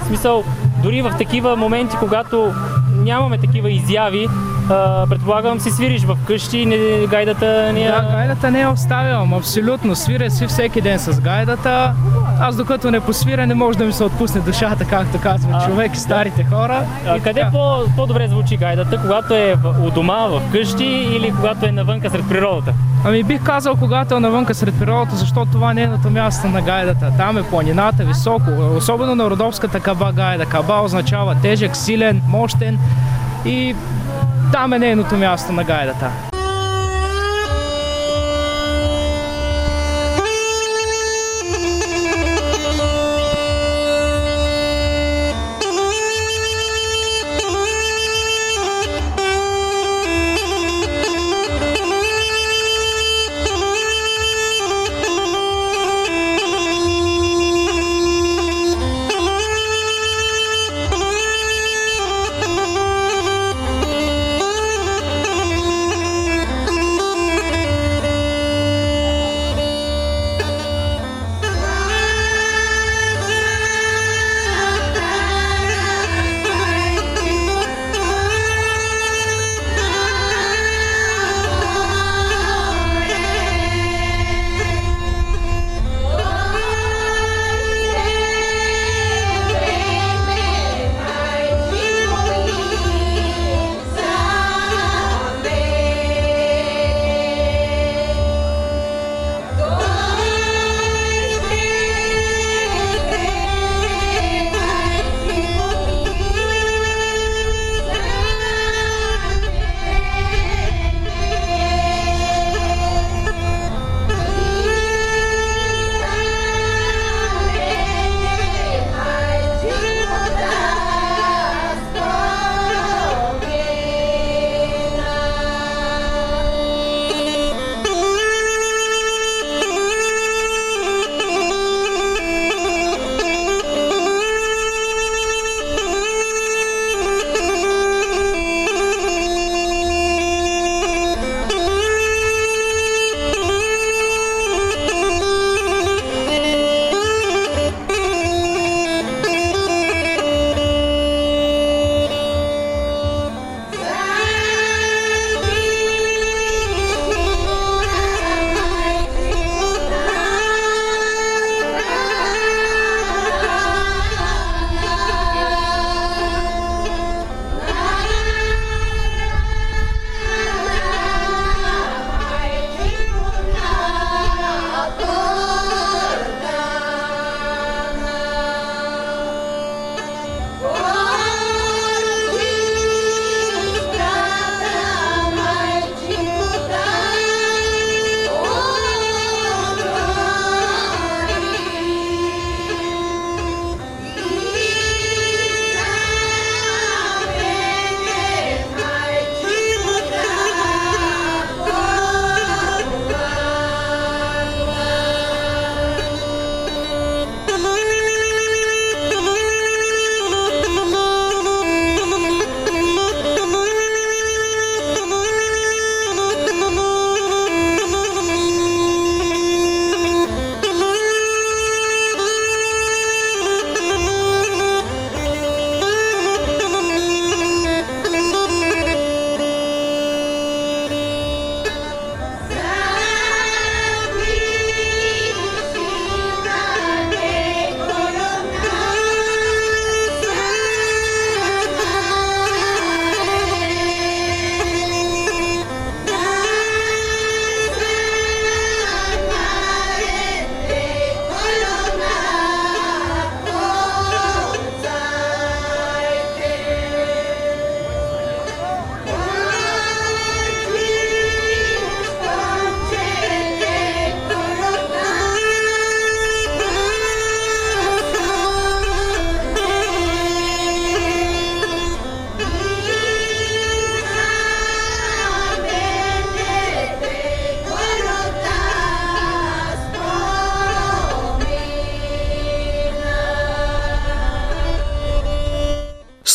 в 0.00 0.06
смисъл, 0.06 0.44
дори 0.82 1.02
в 1.02 1.14
такива 1.18 1.56
моменти, 1.56 1.96
когато 1.98 2.52
нямаме 2.96 3.38
такива 3.38 3.70
изяви, 3.70 4.28
а, 4.70 5.06
предполагам 5.06 5.60
си 5.60 5.70
свириш 5.70 6.04
в 6.04 6.16
къщи, 6.26 6.66
не, 6.66 7.06
гайдата 7.06 7.72
не 7.72 7.84
Да, 7.84 8.08
гайдата 8.12 8.50
не 8.50 8.60
я 8.60 8.70
оставям, 8.70 9.34
абсолютно. 9.34 9.96
Свиря 9.96 10.30
си 10.30 10.46
всеки 10.46 10.80
ден 10.80 10.98
с 10.98 11.20
гайдата. 11.20 11.94
Аз 12.40 12.56
докато 12.56 12.90
не 12.90 13.00
посвиря, 13.00 13.46
не 13.46 13.54
може 13.54 13.78
да 13.78 13.84
ми 13.84 13.92
се 13.92 14.04
отпусне 14.04 14.40
душата, 14.40 14.84
както 14.84 15.20
казва 15.20 15.50
а, 15.52 15.66
човек 15.66 15.94
и 15.94 15.98
старите 15.98 16.42
да. 16.42 16.56
хора. 16.56 16.82
А, 17.08 17.20
къде 17.20 17.46
по, 17.52 17.82
по-добре 17.96 18.28
звучи 18.28 18.56
гайдата? 18.56 19.00
Когато 19.00 19.34
е 19.34 19.56
у 19.86 19.90
дома, 19.90 20.26
в 20.26 20.42
къщи 20.52 20.84
или 20.84 21.32
когато 21.36 21.66
е 21.66 21.72
навънка 21.72 22.10
сред 22.10 22.28
природата? 22.28 22.72
Ами 23.04 23.22
бих 23.22 23.42
казал, 23.42 23.76
когато 23.76 24.14
е 24.14 24.20
навънка 24.20 24.54
сред 24.54 24.78
природата, 24.78 25.16
защото 25.16 25.50
това 25.52 25.74
не 25.74 25.82
е 25.82 25.90
нейното 25.90 26.10
място 26.10 26.48
на 26.48 26.62
гайдата. 26.62 27.12
Там 27.16 27.38
е 27.38 27.42
планината, 27.42 28.04
високо, 28.04 28.50
особено 28.76 29.14
на 29.14 29.30
родовската 29.30 29.80
каба 29.80 30.12
гайда. 30.12 30.46
Каба 30.46 30.80
означава 30.84 31.36
тежък, 31.42 31.76
силен, 31.76 32.22
мощен 32.28 32.78
и 33.44 33.74
там 34.52 34.72
е 34.72 34.78
нейното 34.78 35.16
място 35.16 35.52
на 35.52 35.64
гайдата. 35.64 36.10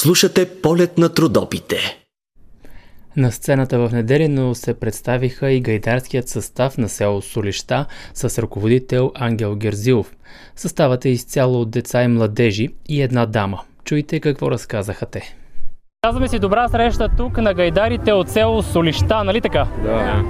Слушате 0.06 0.62
полет 0.62 0.98
на 0.98 1.10
трудопите. 1.10 1.76
На 3.18 3.32
сцената 3.32 3.80
в 3.80 3.94
Неделино 3.94 4.56
се 4.56 4.80
представиха 4.80 5.52
и 5.52 5.62
гайдарският 5.62 6.30
състав 6.30 6.78
на 6.78 6.90
село 6.90 7.22
Солища 7.22 7.86
с 8.14 8.42
ръководител 8.42 9.12
Ангел 9.16 9.56
Герзилов. 9.56 10.12
Съставът 10.56 11.06
е 11.06 11.10
изцяло 11.10 11.62
от 11.62 11.72
деца 11.72 12.04
и 12.04 12.08
младежи 12.08 12.70
и 12.90 13.02
една 13.02 13.26
дама. 13.26 13.62
Чуйте 13.84 14.20
какво 14.20 14.52
разказаха 14.52 15.06
те. 15.06 15.36
Казваме 16.02 16.28
си 16.28 16.40
добра 16.40 16.68
среща 16.68 17.10
тук 17.18 17.38
на 17.38 17.54
гайдарите 17.54 18.14
от 18.14 18.30
село 18.30 18.64
Солища, 18.64 19.24
нали 19.24 19.42
така? 19.42 19.68
Да. 19.84 20.24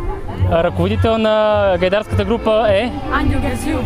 Ръководител 0.63 1.17
на 1.17 1.77
гайдарската 1.79 2.25
група 2.25 2.67
е? 2.69 2.91
Ангел 3.11 3.41
Газилов. 3.41 3.85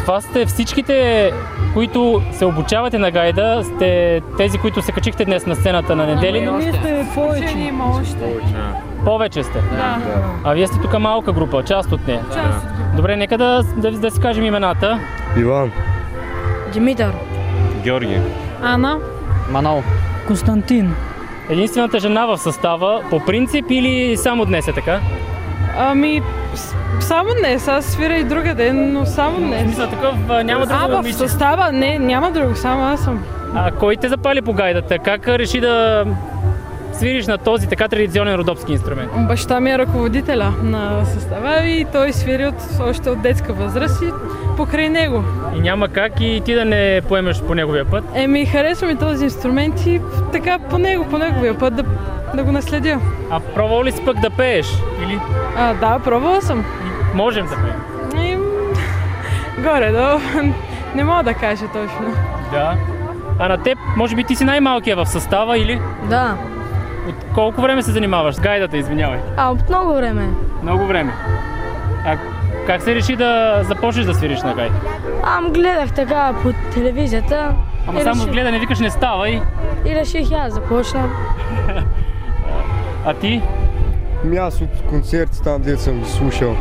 Това 0.00 0.20
сте 0.20 0.46
всичките, 0.46 1.30
които 1.74 2.22
се 2.32 2.44
обучавате 2.44 2.98
на 2.98 3.10
гайда, 3.10 3.62
сте 3.64 4.20
тези, 4.36 4.58
които 4.58 4.82
се 4.82 4.92
качихте 4.92 5.24
днес 5.24 5.46
на 5.46 5.56
сцената 5.56 5.96
на 5.96 6.06
Неделино. 6.06 6.58
Ние 6.58 6.72
сте 6.72 7.06
повече. 7.14 7.58
има 7.58 7.84
още. 8.00 8.36
Повече 9.04 9.42
сте. 9.42 9.58
Да. 9.58 9.98
А 10.44 10.52
вие 10.52 10.66
сте 10.66 10.78
тук 10.78 10.98
малка 10.98 11.32
група, 11.32 11.62
част 11.62 11.92
от 11.92 12.06
нея. 12.06 12.24
Част 12.34 12.64
от. 12.64 12.96
Добре, 12.96 13.16
нека 13.16 13.38
да, 13.38 13.62
да, 13.76 13.90
да 13.90 14.10
си 14.10 14.20
кажем 14.20 14.44
имената. 14.44 15.00
Иван. 15.36 15.72
Димитър. 16.72 17.12
Георги. 17.82 18.20
Ана. 18.62 18.98
Манол. 19.50 19.82
Константин. 20.26 20.94
Единствената 21.50 21.98
жена 21.98 22.26
в 22.26 22.38
състава, 22.38 23.02
по 23.10 23.20
принцип 23.20 23.64
или 23.70 24.16
само 24.16 24.44
днес 24.44 24.68
е 24.68 24.72
така? 24.72 25.00
Ами, 25.78 26.22
само 27.00 27.30
днес. 27.40 27.68
Аз 27.68 27.84
свиря 27.84 28.16
и 28.16 28.24
друга 28.24 28.54
ден, 28.54 28.92
но 28.92 29.06
само 29.06 29.38
днес. 29.38 29.66
Мисля 29.66 29.90
такъв, 29.90 30.14
няма 30.44 30.66
друго 30.66 30.80
А, 30.82 30.88
в 30.88 30.96
момиче. 30.96 31.18
състава? 31.18 31.72
Не, 31.72 31.98
няма 31.98 32.30
друго, 32.30 32.56
само 32.56 32.84
аз 32.84 33.00
съм. 33.04 33.24
А 33.54 33.70
кой 33.70 33.96
те 33.96 34.08
запали 34.08 34.42
по 34.42 34.52
гайдата? 34.52 34.98
Как 34.98 35.28
реши 35.28 35.60
да 35.60 36.04
свириш 36.92 37.26
на 37.26 37.38
този 37.38 37.68
така 37.68 37.88
традиционен 37.88 38.34
родопски 38.34 38.72
инструмент? 38.72 39.10
Баща 39.28 39.60
ми 39.60 39.70
е 39.70 39.78
ръководителя 39.78 40.52
на 40.62 41.04
състава 41.04 41.64
и 41.66 41.84
той 41.92 42.12
свири 42.12 42.46
от, 42.46 42.54
още 42.80 43.10
от 43.10 43.22
детска 43.22 43.52
възраст 43.52 44.02
и 44.02 44.10
покрай 44.56 44.88
него. 44.88 45.24
И 45.56 45.60
няма 45.60 45.88
как 45.88 46.20
и 46.20 46.42
ти 46.44 46.54
да 46.54 46.64
не 46.64 47.00
поемеш 47.08 47.42
по 47.42 47.54
неговия 47.54 47.84
път. 47.84 48.04
Еми, 48.14 48.46
харесва 48.46 48.86
ми 48.86 48.96
този 48.96 49.24
инструмент 49.24 49.86
и 49.86 50.00
така 50.32 50.58
по 50.58 50.78
него, 50.78 51.04
по 51.04 51.18
неговия 51.18 51.58
път 51.58 51.74
да, 51.74 51.84
да 52.34 52.44
го 52.44 52.52
наследя. 52.52 52.98
А 53.30 53.40
пробвал 53.40 53.84
ли 53.84 53.92
си 53.92 54.04
пък 54.04 54.20
да 54.20 54.30
пееш? 54.30 54.66
Или 55.04 55.20
А, 55.56 55.74
да, 55.74 55.98
пробвала 55.98 56.42
съм. 56.42 56.64
можем 57.14 57.46
да 57.46 57.56
пеем? 57.56 57.80
И, 58.24 58.36
горе, 59.62 59.90
да. 59.90 60.20
Не 60.94 61.04
мога 61.04 61.22
да 61.22 61.34
кажа 61.34 61.66
точно. 61.66 62.14
Да. 62.52 62.74
А 63.38 63.48
на 63.48 63.58
теб, 63.62 63.78
може 63.96 64.16
би 64.16 64.24
ти 64.24 64.36
си 64.36 64.44
най-малкия 64.44 64.96
в 64.96 65.06
състава 65.06 65.58
или? 65.58 65.80
Да. 66.10 66.36
От 67.08 67.14
колко 67.34 67.60
време 67.62 67.82
се 67.82 67.90
занимаваш 67.90 68.34
с 68.34 68.40
гайдата, 68.40 68.76
извинявай? 68.76 69.18
А, 69.36 69.50
от 69.50 69.68
много 69.68 69.94
време. 69.94 70.28
Много 70.62 70.86
време. 70.86 71.12
А 72.06 72.16
как 72.66 72.82
се 72.82 72.94
реши 72.94 73.16
да 73.16 73.60
започнеш 73.64 74.06
да 74.06 74.14
свириш 74.14 74.42
на 74.42 74.54
гайда? 74.54 74.74
Ам 75.22 75.52
гледах 75.52 75.92
така 75.92 76.32
по 76.42 76.52
телевизията 76.74 77.54
Ама 77.88 78.00
само 78.00 78.14
реших, 78.22 78.32
гледане 78.32 78.58
викаш 78.58 78.80
не 78.80 78.90
става 78.90 79.28
и... 79.28 79.40
и 79.86 79.94
реших 79.94 80.32
аз 80.32 80.52
започна. 80.54 81.08
А 83.06 83.14
ти? 83.14 83.42
Ми 84.24 84.36
аз 84.36 84.60
от 84.60 84.82
концерти 84.88 85.42
там, 85.42 85.62
дето 85.62 85.82
съм 85.82 86.00
ги 86.00 86.08
слушал. 86.08 86.56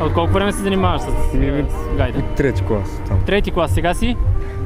А 0.00 0.04
от 0.04 0.12
колко 0.12 0.32
време 0.32 0.52
се 0.52 0.62
занимаваш 0.62 1.00
с, 1.00 1.34
Ми, 1.34 1.64
с 1.92 1.96
гайда? 1.96 2.18
От 2.18 2.34
трети 2.34 2.62
клас 2.62 3.02
там. 3.08 3.18
Трети 3.26 3.50
клас 3.50 3.70
сега 3.70 3.94
си 3.94 4.16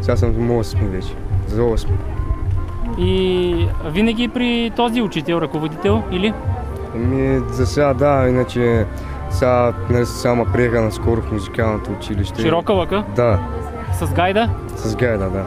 Сега 0.01 0.17
съм 0.17 0.33
за 0.33 0.41
8 0.41 0.89
вече. 0.89 1.09
За 1.47 1.63
8. 1.63 1.87
и 2.99 3.67
винаги 3.87 4.29
при 4.29 4.73
този 4.77 5.03
учител, 5.03 5.35
ръководител 5.37 6.03
или? 6.11 6.35
Ами, 6.95 7.41
за 7.49 7.67
сега 7.67 7.95
да, 7.95 8.29
иначе 8.29 8.87
сега 9.31 9.73
нали, 9.91 10.07
само 10.07 10.47
приеха 10.47 10.81
наскоро 10.81 11.21
в 11.23 11.33
музикалното 11.33 11.91
училище. 11.93 12.43
Широка 12.43 12.73
лъка 12.73 13.05
Да, 13.17 13.39
с 13.93 14.13
гайда 14.13 14.49
с 14.77 14.97
гайда, 14.97 15.31
да. 15.31 15.45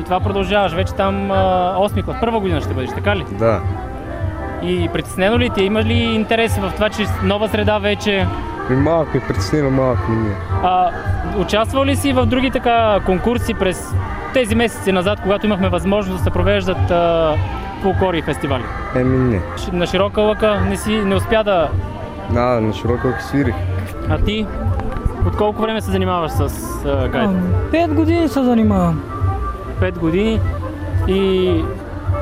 и 0.00 0.04
това 0.04 0.20
продължаваш. 0.20 0.72
Вече 0.72 0.94
там 0.94 1.30
а, 1.30 1.76
8 1.78 2.04
клас, 2.04 2.16
първа 2.20 2.40
година 2.40 2.60
ще 2.60 2.74
бъдеш, 2.74 2.90
така 2.90 3.16
ли? 3.16 3.24
Да. 3.38 3.60
И 4.64 4.88
притеснено 4.92 5.38
ли 5.38 5.50
ти? 5.50 5.62
е? 5.62 5.64
Има 5.64 5.82
ли 5.82 5.94
интерес 5.94 6.58
в 6.58 6.72
това, 6.74 6.88
че 6.90 7.06
нова 7.22 7.48
среда 7.48 7.78
вече? 7.78 8.26
Ми 8.70 8.76
малко 8.76 9.10
ме 9.14 9.20
притеснява, 9.20 9.70
малко 9.70 10.10
не 10.10 10.16
ми 10.16 10.30
е. 10.30 10.34
А, 10.62 10.90
участвал 11.38 11.84
ли 11.84 11.96
си 11.96 12.12
в 12.12 12.26
други 12.26 12.50
така 12.50 13.00
конкурси 13.06 13.54
през 13.54 13.94
тези 14.34 14.54
месеци 14.54 14.92
назад, 14.92 15.20
когато 15.22 15.46
имахме 15.46 15.68
възможност 15.68 16.18
да 16.18 16.24
се 16.24 16.30
провеждат 16.30 16.90
а, 16.90 17.34
фулклори 17.82 18.18
и 18.18 18.22
фестивали? 18.22 18.64
Еми 18.96 19.18
не. 19.18 19.40
На 19.72 19.86
широка 19.86 20.20
лъка 20.20 20.60
не, 20.60 20.76
си, 20.76 20.90
не 20.90 21.14
успя 21.14 21.44
да... 21.44 21.68
Да, 22.30 22.60
на 22.60 22.72
широко 22.72 23.08
свирих. 23.20 23.54
А 24.08 24.18
ти? 24.18 24.46
От 25.26 25.36
колко 25.36 25.62
време 25.62 25.80
се 25.80 25.90
занимаваш 25.90 26.30
с 26.30 26.40
а, 26.86 27.08
гайд? 27.08 27.30
Пет 27.70 27.94
години 27.94 28.28
се 28.28 28.42
занимавам. 28.42 29.02
5 29.80 29.98
години 29.98 30.40
и 31.08 31.64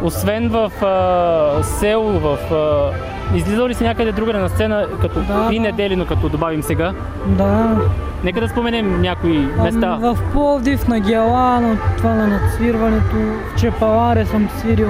освен 0.03 0.49
в 0.49 0.73
а, 0.85 1.63
село, 1.63 2.21
в... 2.21 2.39
А, 2.53 3.37
излизал 3.37 3.69
ли 3.69 3.75
си 3.75 3.85
някъде 3.85 4.13
другаде 4.13 4.39
на 4.39 4.49
сцена, 4.49 4.87
като 5.01 5.21
Да, 5.21 5.49
и 5.53 5.59
неделино, 5.59 6.07
като 6.07 6.29
добавим 6.29 6.63
сега? 6.63 6.93
Да. 7.27 7.77
Нека 8.25 8.41
да 8.41 8.49
споменем 8.49 9.01
някои 9.01 9.39
места. 9.39 9.97
В 10.01 10.19
Пловдив, 10.33 10.89
на 10.89 11.01
Гелан, 11.01 11.79
това 11.97 12.15
на 12.15 12.27
надсвирването, 12.27 13.17
в 13.17 13.61
Чепаларе 13.61 14.27
съм 14.27 14.49
свирил. 14.59 14.89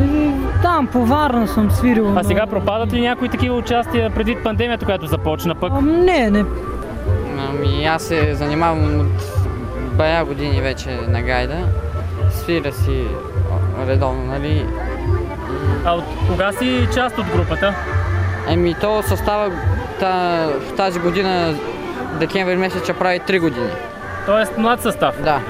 И 0.00 0.30
там 0.62 0.86
по 0.86 1.06
Варна 1.06 1.48
съм 1.48 1.70
свирил. 1.70 2.12
А 2.16 2.24
сега 2.24 2.46
пропадат 2.46 2.92
ли 2.92 3.00
някои 3.00 3.28
такива 3.28 3.56
участия 3.56 4.10
предвид 4.10 4.42
пандемията, 4.44 4.84
която 4.84 5.06
започна 5.06 5.54
пък? 5.54 5.72
А, 5.76 5.80
не, 5.80 6.30
не. 6.30 6.44
Ами 7.48 7.84
аз 7.84 8.02
се 8.02 8.34
занимавам 8.34 9.00
от 9.00 9.06
бая 9.96 10.24
години 10.24 10.60
вече 10.60 10.98
на 11.08 11.22
гайда. 11.22 11.56
Свира 12.30 12.72
си 12.72 13.04
редовно, 13.86 14.24
нали? 14.24 14.66
А 15.84 15.92
от 15.92 16.04
кога 16.28 16.52
си 16.52 16.88
част 16.94 17.18
от 17.18 17.26
групата? 17.26 17.74
Еми 18.48 18.74
то 18.80 19.02
състава 19.02 19.50
та, 20.00 20.46
в 20.70 20.76
тази 20.76 20.98
година, 21.00 21.54
декември 22.20 22.56
месец, 22.56 22.84
ще 22.84 22.92
прави 22.92 23.20
3 23.20 23.40
години. 23.40 23.70
Тоест 24.26 24.58
млад 24.58 24.80
състав. 24.82 25.22
Да. 25.22 25.40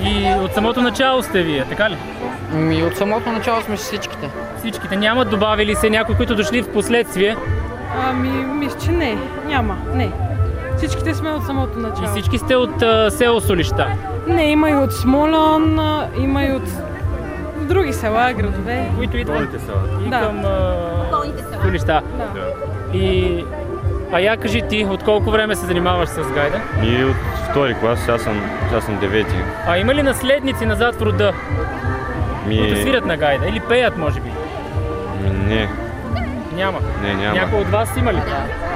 И 0.00 0.34
от 0.44 0.52
самото 0.52 0.82
начало 0.82 1.22
сте 1.22 1.42
вие, 1.42 1.64
така 1.68 1.90
ли? 1.90 1.96
Ами 2.52 2.82
от 2.82 2.96
самото 2.96 3.32
начало 3.32 3.60
сме 3.60 3.76
всичките. 3.76 4.30
Всичките 4.58 4.96
нямат 4.96 5.30
добавили 5.30 5.74
се 5.74 5.90
някои, 5.90 6.16
които 6.16 6.34
дошли 6.34 6.62
в 6.62 6.72
последствие. 6.72 7.36
Ами, 8.04 8.28
мисля, 8.28 8.78
че 8.84 8.90
не. 8.90 9.18
Няма. 9.46 9.76
Не. 9.94 10.12
Всичките 10.76 11.14
сме 11.14 11.30
от 11.30 11.46
самото 11.46 11.78
И 11.78 11.82
начало. 11.82 12.06
всички 12.06 12.38
сте 12.38 12.56
от 12.56 12.82
а, 12.82 13.10
село 13.10 13.40
Солища. 13.40 13.86
Не, 14.26 14.44
има 14.44 14.70
и 14.70 14.74
от 14.74 14.92
Смолян, 14.92 15.80
има 16.16 16.42
и 16.42 16.52
от 16.52 16.62
други 17.60 17.92
села, 17.92 18.32
градове. 18.32 18.90
Които 18.96 19.16
идват 19.16 19.48
и 20.06 20.10
Да. 20.10 20.20
към 20.20 20.44
а, 20.44 20.74
Солища. 21.62 22.02
Да. 22.16 22.98
И 22.98 23.44
а 24.12 24.20
я 24.20 24.36
кажи 24.36 24.62
ти, 24.62 24.84
от 24.84 25.02
колко 25.02 25.30
време 25.30 25.56
се 25.56 25.66
занимаваш 25.66 26.08
с 26.08 26.20
гайда? 26.24 26.60
И 26.82 27.04
от 27.04 27.16
втори 27.50 27.74
клас, 27.74 28.00
сега 28.00 28.18
съм, 28.18 28.40
сега 28.68 28.80
съм 28.80 28.98
девети. 28.98 29.34
А 29.66 29.78
има 29.78 29.94
ли 29.94 30.02
наследници 30.02 30.66
назад 30.66 30.94
в 30.94 31.02
рода, 31.02 31.32
Ми, 32.46 32.58
които 32.58 32.76
свирят 32.76 33.06
на 33.06 33.16
гайда? 33.16 33.48
Или 33.48 33.60
пеят, 33.60 33.96
може 33.96 34.20
би? 34.20 34.28
ми, 35.22 35.30
не, 35.30 35.68
Няма. 36.54 36.78
не, 37.02 37.14
няма. 37.14 37.34
Някой 37.34 37.60
от 37.60 37.68
вас 37.68 37.96
има 37.96 38.12
ли? 38.12 38.18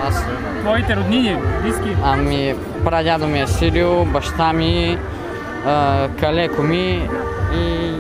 Аз, 0.09 0.27
Твоите 0.61 0.97
роднини, 0.97 1.37
близки? 1.63 1.97
ами 2.05 2.55
прадядо 2.85 3.27
ми 3.27 3.41
е 3.41 3.47
свирил, 3.47 4.05
баща 4.05 4.53
ми, 4.53 4.99
а, 5.67 6.09
калеко 6.21 6.63
ми 6.63 7.09
и 7.55 7.91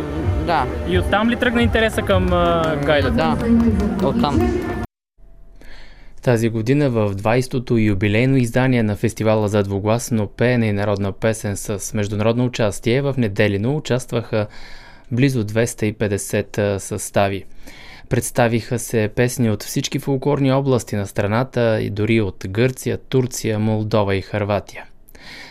да, 0.46 0.66
И 0.88 0.98
оттам 0.98 1.30
ли 1.30 1.36
тръгна 1.36 1.62
интереса 1.62 2.02
към 2.02 2.32
а, 2.32 2.76
гайдата? 2.86 3.14
да, 3.14 4.08
оттам. 4.08 4.62
Тази 6.22 6.48
година 6.48 6.90
в 6.90 7.14
20-то 7.14 7.78
юбилейно 7.78 8.36
издание 8.36 8.82
на 8.82 8.96
фестивала 8.96 9.48
за 9.48 9.62
двугласно 9.62 10.26
пеене 10.26 10.66
и 10.66 10.72
народна 10.72 11.12
песен 11.12 11.56
с 11.56 11.94
международно 11.94 12.44
участие 12.44 13.02
в 13.02 13.14
Неделино 13.18 13.76
участваха 13.76 14.46
близо 15.12 15.44
250 15.44 16.78
състави. 16.78 17.44
Представиха 18.08 18.78
се 18.78 19.10
песни 19.16 19.50
от 19.50 19.62
всички 19.62 19.98
фолклорни 19.98 20.52
области 20.52 20.96
на 20.96 21.06
страната 21.06 21.80
и 21.80 21.90
дори 21.90 22.20
от 22.20 22.44
Гърция, 22.48 22.98
Турция, 22.98 23.58
Молдова 23.58 24.14
и 24.16 24.22
Харватия. 24.22 24.84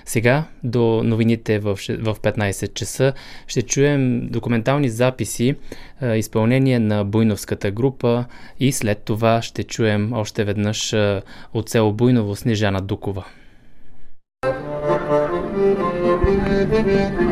Сега, 0.06 0.44
до 0.64 1.02
новините 1.04 1.60
в 1.60 1.76
ше- 1.78 1.98
в 1.98 2.20
15 2.20 2.74
часа, 2.74 3.14
ще 3.48 3.62
чуем 3.62 4.28
документални 4.28 4.90
записи, 4.90 5.56
изпълнение 6.16 6.80
на 6.80 7.06
Буйновската 7.06 7.72
група 7.72 8.26
и 8.60 8.72
след 8.72 9.00
това 9.00 9.42
ще 9.42 9.64
чуем 9.64 10.14
още 10.14 10.44
веднъж 10.44 10.96
от 11.54 11.70
село 11.70 11.94
Буйново 11.94 12.36
Снежана 12.36 12.82
Дукова. 12.82 13.26
Thank 16.76 17.20
you. 17.20 17.25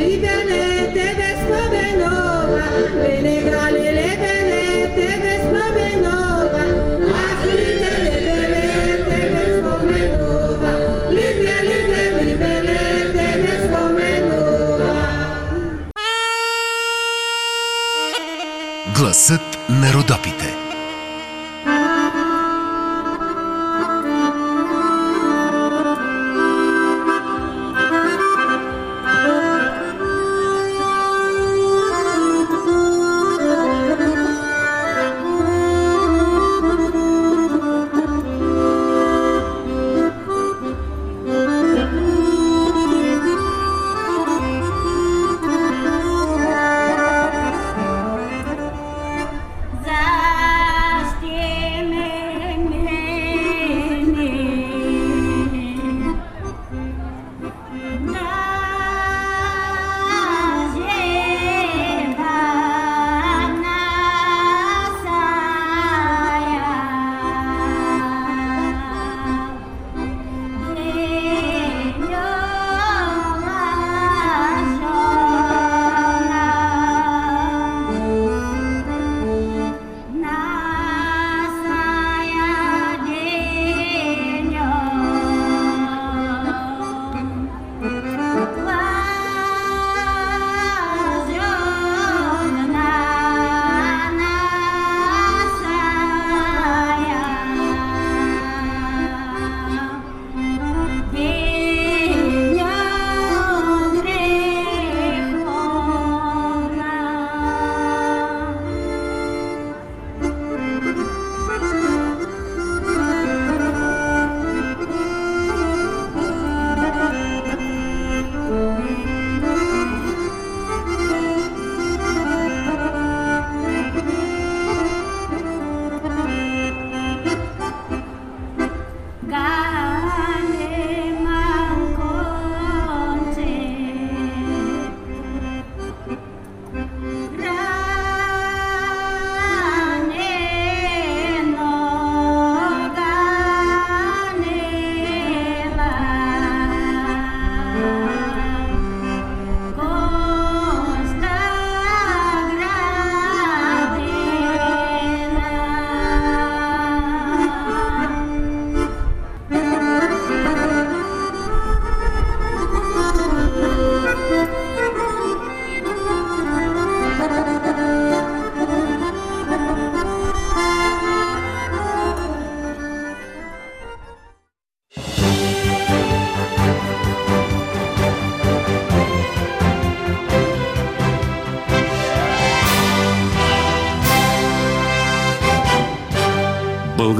liberne 0.00 0.92
te 0.94 1.08
vespa 1.18 1.62
benova, 1.68 2.64
bene 3.02 3.42
grale 3.44 3.89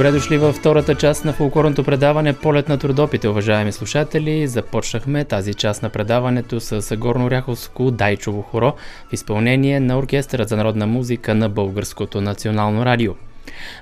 Добре 0.00 0.12
дошли 0.12 0.38
във 0.38 0.56
втората 0.56 0.94
част 0.94 1.24
на 1.24 1.32
фулкорното 1.32 1.84
предаване 1.84 2.32
Полет 2.32 2.68
на 2.68 2.78
трудопите, 2.78 3.28
уважаеми 3.28 3.72
слушатели. 3.72 4.46
Започнахме 4.46 5.24
тази 5.24 5.54
част 5.54 5.82
на 5.82 5.90
предаването 5.90 6.60
с 6.60 6.82
Горно-Ряховско 6.82 7.90
Дайчово 7.90 8.42
хоро 8.42 8.72
в 9.08 9.12
изпълнение 9.12 9.80
на 9.80 9.98
Оркестъра 9.98 10.44
за 10.44 10.56
народна 10.56 10.86
музика 10.86 11.34
на 11.34 11.48
Българското 11.48 12.20
национално 12.20 12.84
радио. 12.84 13.12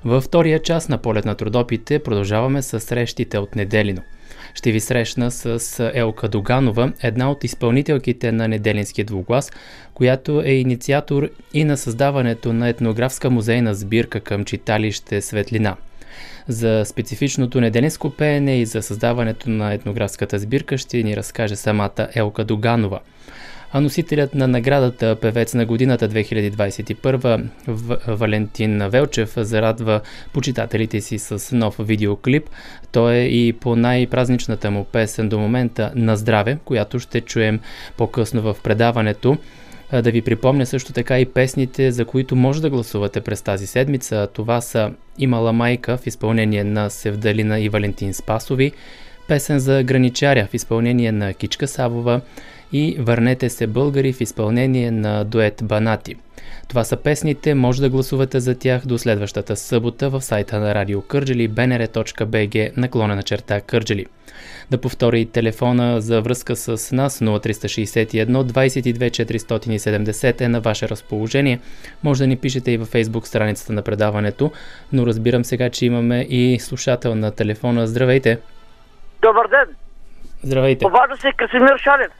Във 0.04 0.24
втория 0.24 0.62
част 0.62 0.88
на 0.88 0.98
Полет 0.98 1.24
на 1.24 1.34
трудопите 1.34 1.98
продължаваме 1.98 2.62
с 2.62 2.80
срещите 2.80 3.38
от 3.38 3.56
неделино. 3.56 4.02
Ще 4.54 4.72
ви 4.72 4.80
срещна 4.80 5.30
с 5.30 5.90
Елка 5.94 6.28
Доганова, 6.28 6.92
една 7.02 7.30
от 7.30 7.44
изпълнителките 7.44 8.32
на 8.32 8.48
Неделинския 8.48 9.04
двуглас, 9.04 9.50
която 9.94 10.42
е 10.44 10.50
инициатор 10.50 11.28
и 11.54 11.64
на 11.64 11.76
създаването 11.76 12.52
на 12.52 12.68
етнографска 12.68 13.30
музейна 13.30 13.74
сбирка 13.74 14.20
към 14.20 14.44
читалище 14.44 15.22
Светлина– 15.22 15.76
за 16.49 16.82
специфичното 16.84 17.61
неделинско 17.61 18.11
пеене 18.11 18.61
и 18.61 18.66
за 18.66 18.82
създаването 18.82 19.51
на 19.51 19.72
етнографската 19.72 20.38
сбирка 20.38 20.78
ще 20.78 21.03
ни 21.03 21.16
разкаже 21.16 21.57
самата 21.57 22.09
Елка 22.14 22.44
Доганова. 22.44 23.01
А 23.72 23.80
носителят 23.80 24.34
на 24.34 24.49
наградата 24.49 25.16
Певец 25.20 25.55
на 25.55 25.66
годината 25.66 26.09
2021 26.09 27.44
Валентин 28.09 28.88
Велчев 28.88 29.32
зарадва 29.36 30.01
почитателите 30.32 31.01
си 31.01 31.18
с 31.18 31.57
нов 31.57 31.76
видеоклип. 31.78 32.51
Той 32.92 33.14
е 33.14 33.24
и 33.24 33.53
по 33.53 33.76
най-празничната 33.76 34.70
му 34.70 34.84
песен 34.84 35.28
до 35.28 35.38
момента 35.38 35.92
На 35.94 36.16
здраве, 36.16 36.59
която 36.64 36.99
ще 36.99 37.20
чуем 37.20 37.61
по-късно 37.96 38.42
в 38.42 38.57
предаването. 38.62 39.38
Да 39.93 40.11
ви 40.11 40.22
припомня 40.22 40.66
също 40.66 40.93
така 40.93 41.20
и 41.20 41.26
песните, 41.26 41.93
за 41.93 42.05
които 42.05 42.36
може 42.36 42.62
да 42.62 42.70
гласувате 42.70 43.20
през 43.20 43.43
тази 43.43 43.66
седмица. 43.66 44.28
Това 44.32 44.61
са 44.61 44.91
Имала 45.18 45.53
майка 45.53 45.97
в 45.97 46.07
изпълнение 46.07 46.64
на 46.64 46.91
Севдалина 46.91 47.61
и 47.61 47.68
Валентин 47.68 48.14
Спасови, 48.14 48.72
песен 49.28 49.59
за 49.59 49.82
граничаря 49.82 50.47
в 50.51 50.55
изпълнение 50.55 51.12
на 51.12 51.34
Кичка 51.34 51.68
Савова 51.68 52.20
и 52.72 52.97
Върнете 52.99 53.51
се 53.51 53.66
българи 53.66 54.12
в 54.12 54.20
изпълнение 54.20 54.91
на 54.91 55.24
дует 55.24 55.61
Банати. 55.64 56.16
Това 56.68 56.84
са 56.84 56.97
песните, 56.97 57.55
може 57.55 57.80
да 57.80 57.91
гласувате 57.91 58.41
за 58.41 58.55
тях 58.55 58.86
до 58.86 58.99
следващата 58.99 59.57
събота 59.57 60.11
в 60.11 60.20
сайта 60.20 60.61
на 60.61 60.74
Радио 60.74 61.03
Кърджели 61.03 61.51
bnr.bg 61.51 62.76
наклонена 62.76 63.22
черта 63.22 63.61
Кърджели 63.61 64.07
да 64.70 64.80
повтори 64.80 65.26
телефона 65.26 66.00
за 66.00 66.22
връзка 66.22 66.56
с 66.56 66.92
нас 66.96 67.18
0361 67.18 68.26
22 68.26 69.10
470 69.10 70.40
е 70.40 70.48
на 70.48 70.60
ваше 70.60 70.88
разположение. 70.88 71.60
Може 72.04 72.22
да 72.22 72.26
ни 72.26 72.36
пишете 72.36 72.70
и 72.70 72.76
във 72.76 72.88
Facebook 72.88 73.24
страницата 73.24 73.72
на 73.72 73.82
предаването, 73.82 74.52
но 74.92 75.06
разбирам 75.06 75.44
сега, 75.44 75.70
че 75.70 75.86
имаме 75.86 76.26
и 76.28 76.60
слушател 76.60 77.14
на 77.14 77.34
телефона. 77.34 77.86
Здравейте! 77.86 78.38
Добър 79.22 79.48
ден! 79.48 79.76
Здравейте! 80.42 80.86
Обажда 80.86 81.16
се 81.16 81.32
Красимир 81.32 81.78
Шалев 81.78 82.12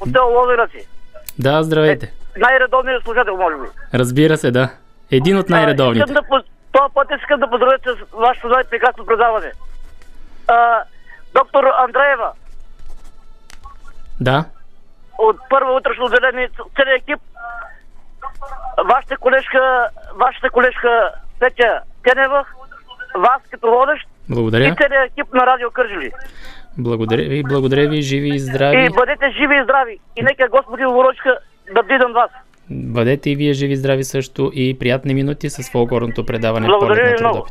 от 0.00 0.10
село 0.10 0.40
Лозераци. 0.40 0.88
Да, 1.38 1.62
здравейте! 1.62 2.06
Е, 2.36 2.40
най-редовният 2.40 3.02
слушател, 3.02 3.36
може 3.36 3.56
би. 3.56 3.98
Разбира 3.98 4.36
се, 4.36 4.50
да. 4.50 4.70
Един 5.10 5.38
от 5.38 5.48
най-редовните. 5.48 6.12
Да, 6.12 6.22
това 6.72 6.88
път 6.94 7.08
искам 7.20 7.40
да 7.40 7.50
поздравя 7.50 7.78
с 7.86 8.16
вашето 8.16 8.48
най-прекрасно 8.48 9.06
предаване. 9.06 9.52
А, 10.48 10.82
доктор 11.38 11.64
Андреева. 11.86 12.30
Да. 14.20 14.44
От 15.18 15.36
първо 15.50 15.76
утрешно 15.76 16.04
отделение, 16.04 16.48
целият 16.76 17.02
екип. 17.02 17.20
Вашата 18.90 19.16
колежка, 19.16 19.88
вашата 20.14 20.50
колежка 20.50 21.12
Петя 21.40 21.80
Кенева, 22.02 22.44
вас 23.14 23.42
като 23.50 23.70
водещ. 23.70 24.08
Благодаря. 24.28 24.64
И 24.64 24.74
целият 24.76 25.10
екип 25.10 25.34
на 25.34 25.46
Радио 25.46 25.70
Кържили. 25.70 26.10
Благодаря 26.78 27.28
ви, 27.28 27.42
благодаря 27.42 27.88
ви, 27.88 28.02
живи 28.02 28.28
и 28.28 28.38
здрави. 28.38 28.84
И 28.84 28.90
бъдете 28.90 29.30
живи 29.30 29.56
и 29.60 29.64
здрави. 29.64 29.98
И 30.16 30.22
нека 30.22 30.48
Господи 30.48 30.84
Ворочка 30.84 31.38
да 31.74 31.82
бидам 31.82 32.12
вас. 32.12 32.30
Бъдете 32.70 33.30
и 33.30 33.36
вие 33.36 33.52
живи 33.52 33.72
и 33.72 33.76
здрави 33.76 34.04
също 34.04 34.50
и 34.54 34.78
приятни 34.78 35.14
минути 35.14 35.50
с 35.50 35.70
фолклорното 35.72 36.26
предаване. 36.26 36.66
Благодаря 36.66 37.10
ви 37.10 37.16
много. 37.20 37.46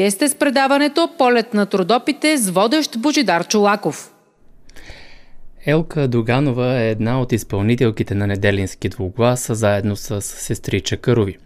Вие 0.07 0.11
сте 0.11 0.27
с 0.27 0.35
предаването 0.35 1.09
Полет 1.17 1.53
на 1.53 1.65
трудопите 1.65 2.37
с 2.37 2.49
водещ 2.49 2.97
Божидар 2.97 3.47
Чулаков. 3.47 4.13
Елка 5.65 6.07
Доганова 6.07 6.81
е 6.81 6.91
една 6.91 7.21
от 7.21 7.31
изпълнителките 7.31 8.15
на 8.15 8.27
неделински 8.27 8.89
двуглас, 8.89 9.49
заедно 9.53 9.95
с 9.95 10.21
сестри 10.21 10.81
Чакърови. 10.81 11.37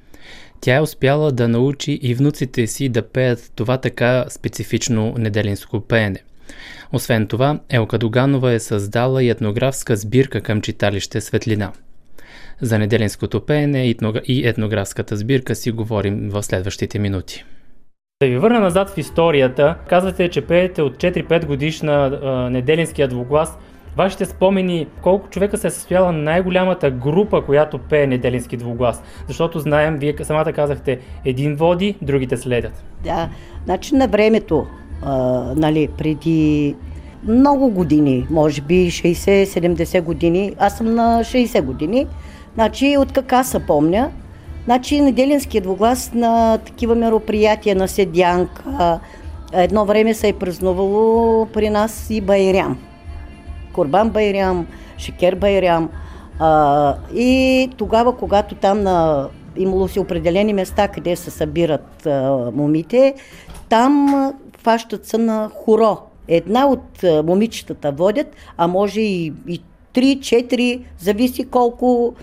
Тя 0.59 0.75
е 0.75 0.81
успяла 0.81 1.31
да 1.31 1.47
научи 1.47 1.99
и 2.01 2.15
внуците 2.15 2.67
си 2.67 2.89
да 2.89 3.01
пеят 3.01 3.51
това 3.55 3.77
така 3.77 4.25
специфично 4.29 5.15
неделинско 5.17 5.81
пеене. 5.81 6.23
Освен 6.93 7.27
това, 7.27 7.59
Елка 7.69 7.97
Доганова 7.97 8.51
е 8.51 8.59
създала 8.59 9.23
и 9.23 9.29
етнографска 9.29 9.95
сбирка 9.95 10.41
към 10.41 10.61
читалище 10.61 11.21
Светлина. 11.21 11.71
За 12.61 12.79
неделинското 12.79 13.45
пеене 13.45 13.95
и 14.27 14.47
етнографската 14.47 15.17
сбирка 15.17 15.55
си 15.55 15.71
говорим 15.71 16.29
в 16.29 16.43
следващите 16.43 16.99
минути. 16.99 17.45
Да 18.21 18.27
ви 18.27 18.37
върна 18.37 18.59
назад 18.59 18.89
в 18.89 18.97
историята. 18.97 19.75
Казвате, 19.87 20.29
че 20.29 20.41
пеете 20.41 20.81
от 20.81 20.97
4-5 20.97 21.45
годишна 21.45 22.19
а, 22.23 22.49
неделинския 22.49 23.07
двуглас. 23.07 23.57
Вашите 23.97 24.25
спомени, 24.25 24.87
колко 25.01 25.29
човека 25.29 25.57
се 25.57 25.67
е 25.67 25.69
състояла 25.69 26.11
най-голямата 26.11 26.91
група, 26.91 27.41
която 27.45 27.77
пее 27.77 28.07
неделински 28.07 28.57
двуглас? 28.57 29.03
Защото 29.27 29.59
знаем, 29.59 29.97
вие 29.97 30.15
самата 30.21 30.53
казахте, 30.53 30.99
един 31.25 31.55
води, 31.55 31.95
другите 32.01 32.37
следят. 32.37 32.83
Да, 33.03 33.29
значи 33.65 33.95
на 33.95 34.07
времето, 34.07 34.67
а, 35.01 35.13
нали, 35.55 35.89
преди 35.97 36.75
много 37.27 37.69
години, 37.69 38.27
може 38.29 38.61
би 38.61 38.91
60-70 38.91 40.01
години, 40.01 40.55
аз 40.59 40.77
съм 40.77 40.95
на 40.95 41.19
60 41.23 41.61
години, 41.61 42.07
значи 42.53 42.97
от 42.97 43.11
кака 43.11 43.43
се 43.43 43.65
помня, 43.65 44.09
значи 44.65 45.01
неделинският 45.01 45.63
двуглас 45.63 46.11
на 46.13 46.57
такива 46.57 46.95
мероприятия, 46.95 47.75
на 47.75 47.87
седянка, 47.87 48.99
едно 49.53 49.85
време 49.85 50.13
се 50.13 50.27
е 50.27 50.33
празнувало 50.33 51.45
при 51.45 51.69
нас 51.69 52.09
и 52.09 52.21
Байрям. 52.21 52.77
Курбан 53.73 54.09
Байрям, 54.09 54.67
Шекер 54.97 55.35
Байрям. 55.35 55.89
А, 56.39 56.95
и 57.15 57.69
тогава, 57.77 58.17
когато 58.17 58.55
там 58.55 58.83
на, 58.83 59.27
имало 59.57 59.87
си 59.87 59.99
определени 59.99 60.53
места, 60.53 60.87
къде 60.87 61.15
се 61.15 61.31
събират 61.31 62.05
а, 62.05 62.51
момите, 62.55 63.13
там 63.69 64.13
а, 64.13 64.33
фащат 64.57 65.05
се 65.05 65.17
на 65.17 65.49
хоро. 65.53 65.97
Една 66.27 66.67
от 66.67 67.03
а, 67.03 67.23
момичетата 67.23 67.91
водят, 67.91 68.35
а 68.57 68.67
може 68.67 69.01
и, 69.01 69.33
и 69.47 69.61
3-4, 69.93 70.81
зависи 70.99 71.43
колко 71.43 72.13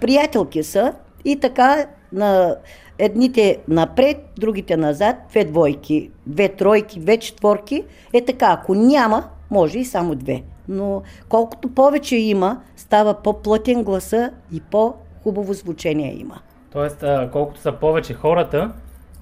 приятелки 0.00 0.62
са. 0.62 0.92
И 1.24 1.40
така 1.40 1.86
на 2.12 2.56
едните 2.98 3.58
напред, 3.68 4.16
другите 4.38 4.76
назад, 4.76 5.16
две 5.30 5.44
двойки, 5.44 6.10
две 6.26 6.48
тройки, 6.48 7.00
две 7.00 7.16
четворки. 7.16 7.84
Е 8.12 8.24
така, 8.24 8.46
ако 8.60 8.74
няма, 8.74 9.24
може 9.50 9.78
и 9.78 9.84
само 9.84 10.14
две. 10.14 10.42
Но 10.68 11.02
колкото 11.28 11.68
повече 11.68 12.16
има, 12.16 12.60
става 12.76 13.14
по-плътен 13.14 13.84
гласа 13.84 14.30
и 14.52 14.60
по-хубаво 14.60 15.52
звучение 15.52 16.14
има. 16.18 16.38
Тоест, 16.72 17.04
колкото 17.32 17.60
са 17.60 17.72
повече 17.72 18.14
хората 18.14 18.72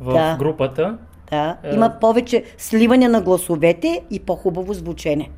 в 0.01 0.13
Да. 0.13 0.37
групата, 0.39 0.99
Да, 1.31 1.57
Е. 1.65 1.75
има 1.75 1.93
повече 2.01 2.45
сливане 2.59 3.09
на 3.09 3.21
гласовете 3.21 4.01
и 4.11 4.21
по-хубаво 4.21 4.73
звучение. 4.75 5.31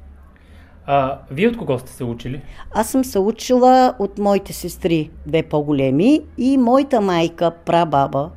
А, 0.86 1.18
вие 1.30 1.48
от 1.48 1.56
кого 1.56 1.78
сте 1.78 1.92
се 1.92 2.04
учили? 2.04 2.42
Аз 2.74 2.90
съм 2.90 3.04
се 3.04 3.18
учила 3.18 3.94
от 3.98 4.18
моите 4.18 4.52
сестри, 4.52 5.10
две 5.26 5.42
по-големи, 5.42 6.20
и 6.38 6.58
моята 6.58 7.00
майка, 7.00 7.50
прабаба, 7.64 8.30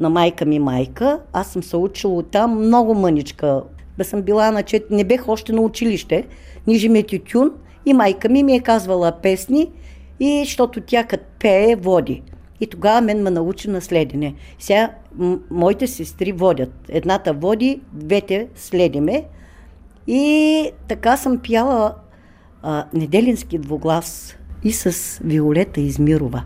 на 0.00 0.10
майка 0.10 0.44
ми 0.44 0.58
майка, 0.58 1.20
аз 1.32 1.46
съм 1.46 1.62
се 1.62 1.76
учила 1.76 2.14
от 2.14 2.30
там 2.30 2.66
много 2.66 2.94
мъничка. 2.94 3.62
Да 3.98 4.04
съм 4.04 4.22
била 4.22 4.50
на 4.50 4.62
чет... 4.62 4.90
не 4.90 5.04
бех 5.04 5.28
още 5.28 5.52
на 5.52 5.60
училище, 5.60 6.26
ниже 6.66 6.88
ме 6.88 7.02
тютюн 7.02 7.50
и 7.86 7.94
майка 7.94 8.28
ми 8.28 8.42
ми 8.42 8.54
е 8.56 8.60
казвала 8.60 9.12
песни, 9.22 9.70
и 10.20 10.42
защото 10.44 10.80
тя 10.80 11.04
като 11.04 11.24
пее, 11.40 11.76
води. 11.76 12.22
И 12.60 12.66
тогава 12.66 13.00
мен 13.00 13.22
ме 13.22 13.30
научи 13.30 13.70
на 13.70 13.80
следене. 13.80 14.34
Сега 14.58 14.90
м- 15.14 15.38
моите 15.50 15.86
сестри 15.86 16.32
водят. 16.32 16.72
Едната 16.88 17.32
води, 17.32 17.80
двете 17.92 18.48
следиме. 18.54 19.24
И 20.06 20.70
така 20.88 21.16
съм 21.16 21.40
пяла 21.48 21.94
а, 22.62 22.84
неделински 22.94 23.58
двуглас 23.58 24.36
и 24.64 24.72
с 24.72 25.18
Виолета 25.24 25.80
Измирова. 25.80 26.44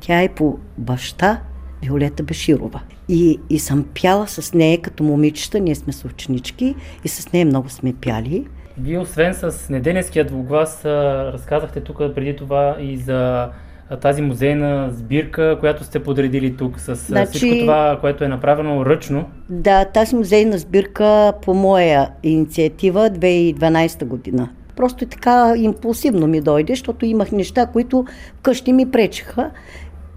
Тя 0.00 0.22
е 0.22 0.28
по 0.28 0.58
баща 0.78 1.40
Виолета 1.82 2.22
Беширова. 2.22 2.80
И, 3.08 3.40
и 3.50 3.58
съм 3.58 3.86
пяла 4.02 4.28
с 4.28 4.54
нея 4.54 4.82
като 4.82 5.04
момичета, 5.04 5.60
ние 5.60 5.74
сме 5.74 5.92
съученички 5.92 6.74
и 7.04 7.08
с 7.08 7.32
нея 7.32 7.46
много 7.46 7.68
сме 7.68 7.92
пяли. 7.92 8.46
Вие 8.80 8.98
освен 8.98 9.34
с 9.34 9.68
неделинския 9.70 10.26
двуглас, 10.26 10.84
разказахте 10.84 11.80
тук 11.80 11.98
преди 11.98 12.36
това 12.36 12.76
и 12.80 12.96
за 12.96 13.50
тази 13.96 14.22
музейна 14.22 14.88
сбирка, 14.92 15.56
която 15.60 15.84
сте 15.84 16.02
подредили 16.02 16.56
тук 16.56 16.80
с 16.80 16.94
Значи- 16.94 17.38
всичко 17.38 17.58
това, 17.58 17.98
което 18.00 18.24
е 18.24 18.28
направено 18.28 18.86
ръчно. 18.86 19.24
Да, 19.48 19.84
тази 19.84 20.16
музейна 20.16 20.58
сбирка 20.58 21.32
по 21.42 21.54
моя 21.54 22.08
инициатива 22.22 23.10
2012 23.10 24.04
година. 24.04 24.48
Просто 24.76 25.04
и 25.04 25.06
така 25.06 25.54
импулсивно 25.56 26.26
ми 26.26 26.40
дойде, 26.40 26.72
защото 26.72 27.06
имах 27.06 27.32
неща, 27.32 27.66
които 27.66 28.04
вкъщи 28.38 28.72
ми 28.72 28.90
пречеха. 28.90 29.50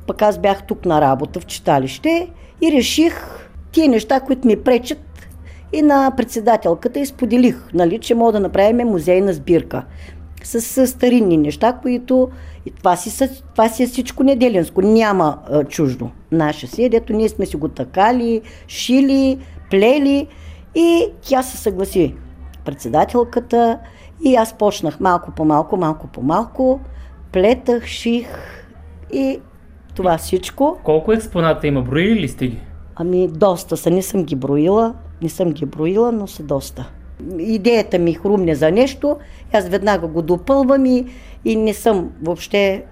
Пък 0.07 0.21
аз 0.21 0.37
бях 0.37 0.63
тук 0.63 0.85
на 0.85 1.01
работа 1.01 1.39
в 1.39 1.45
читалище 1.45 2.27
и 2.61 2.71
реших 2.71 3.41
тия 3.71 3.89
неща, 3.89 4.19
които 4.19 4.47
ми 4.47 4.55
пречат 4.55 5.27
и 5.73 5.81
на 5.81 6.11
председателката 6.17 6.99
и 6.99 7.05
споделих, 7.05 7.69
нали, 7.73 7.99
че 7.99 8.15
мога 8.15 8.31
да 8.31 8.39
направим 8.39 8.87
музейна 8.87 9.33
сбирка 9.33 9.83
с 10.43 10.87
старинни 10.87 11.37
неща, 11.37 11.73
които 11.81 12.29
и 12.65 12.71
това, 12.71 12.95
си, 12.95 13.09
са- 13.09 13.41
това 13.51 13.69
си 13.69 13.83
е 13.83 13.87
всичко 13.87 14.23
неделинско, 14.23 14.81
няма 14.81 15.37
а, 15.49 15.63
чуждо. 15.63 16.09
Наше 16.31 16.67
си, 16.67 16.83
е, 16.83 16.89
дето 16.89 17.13
ние 17.13 17.29
сме 17.29 17.45
си 17.45 17.57
го 17.57 17.67
такали, 17.67 18.41
шили, 18.67 19.37
плели 19.69 20.27
и 20.75 21.05
тя 21.21 21.43
се 21.43 21.57
съгласи. 21.57 22.15
Председателката 22.65 23.79
и 24.25 24.35
аз 24.35 24.53
почнах 24.53 24.99
малко 24.99 25.31
по 25.31 25.45
малко, 25.45 25.77
малко 25.77 26.07
по 26.07 26.21
малко, 26.21 26.79
плетах, 27.31 27.85
ших 27.85 28.27
и 29.13 29.39
това 29.95 30.17
всичко. 30.17 30.77
Колко 30.83 31.13
експоната 31.13 31.67
има? 31.67 31.81
Броили 31.81 32.19
ли 32.19 32.27
сте 32.27 32.47
ги? 32.47 32.59
Ами 32.95 33.27
доста 33.27 33.77
са, 33.77 33.89
не 33.89 34.01
съм 34.01 34.23
ги 34.23 34.35
броила, 34.35 34.93
не 35.21 35.29
съм 35.29 35.51
ги 35.51 35.65
броила, 35.65 36.11
но 36.11 36.27
са 36.27 36.43
доста. 36.43 36.89
Идеята 37.39 37.99
ми 37.99 38.13
хрумне 38.13 38.55
за 38.55 38.71
нещо, 38.71 39.17
аз 39.53 39.69
веднага 39.69 40.07
го 40.07 40.21
допълвам 40.21 40.85
и, 40.85 41.05
и 41.45 41.55
не 41.55 41.73
съм 41.73 42.09
въобще, 42.23 42.83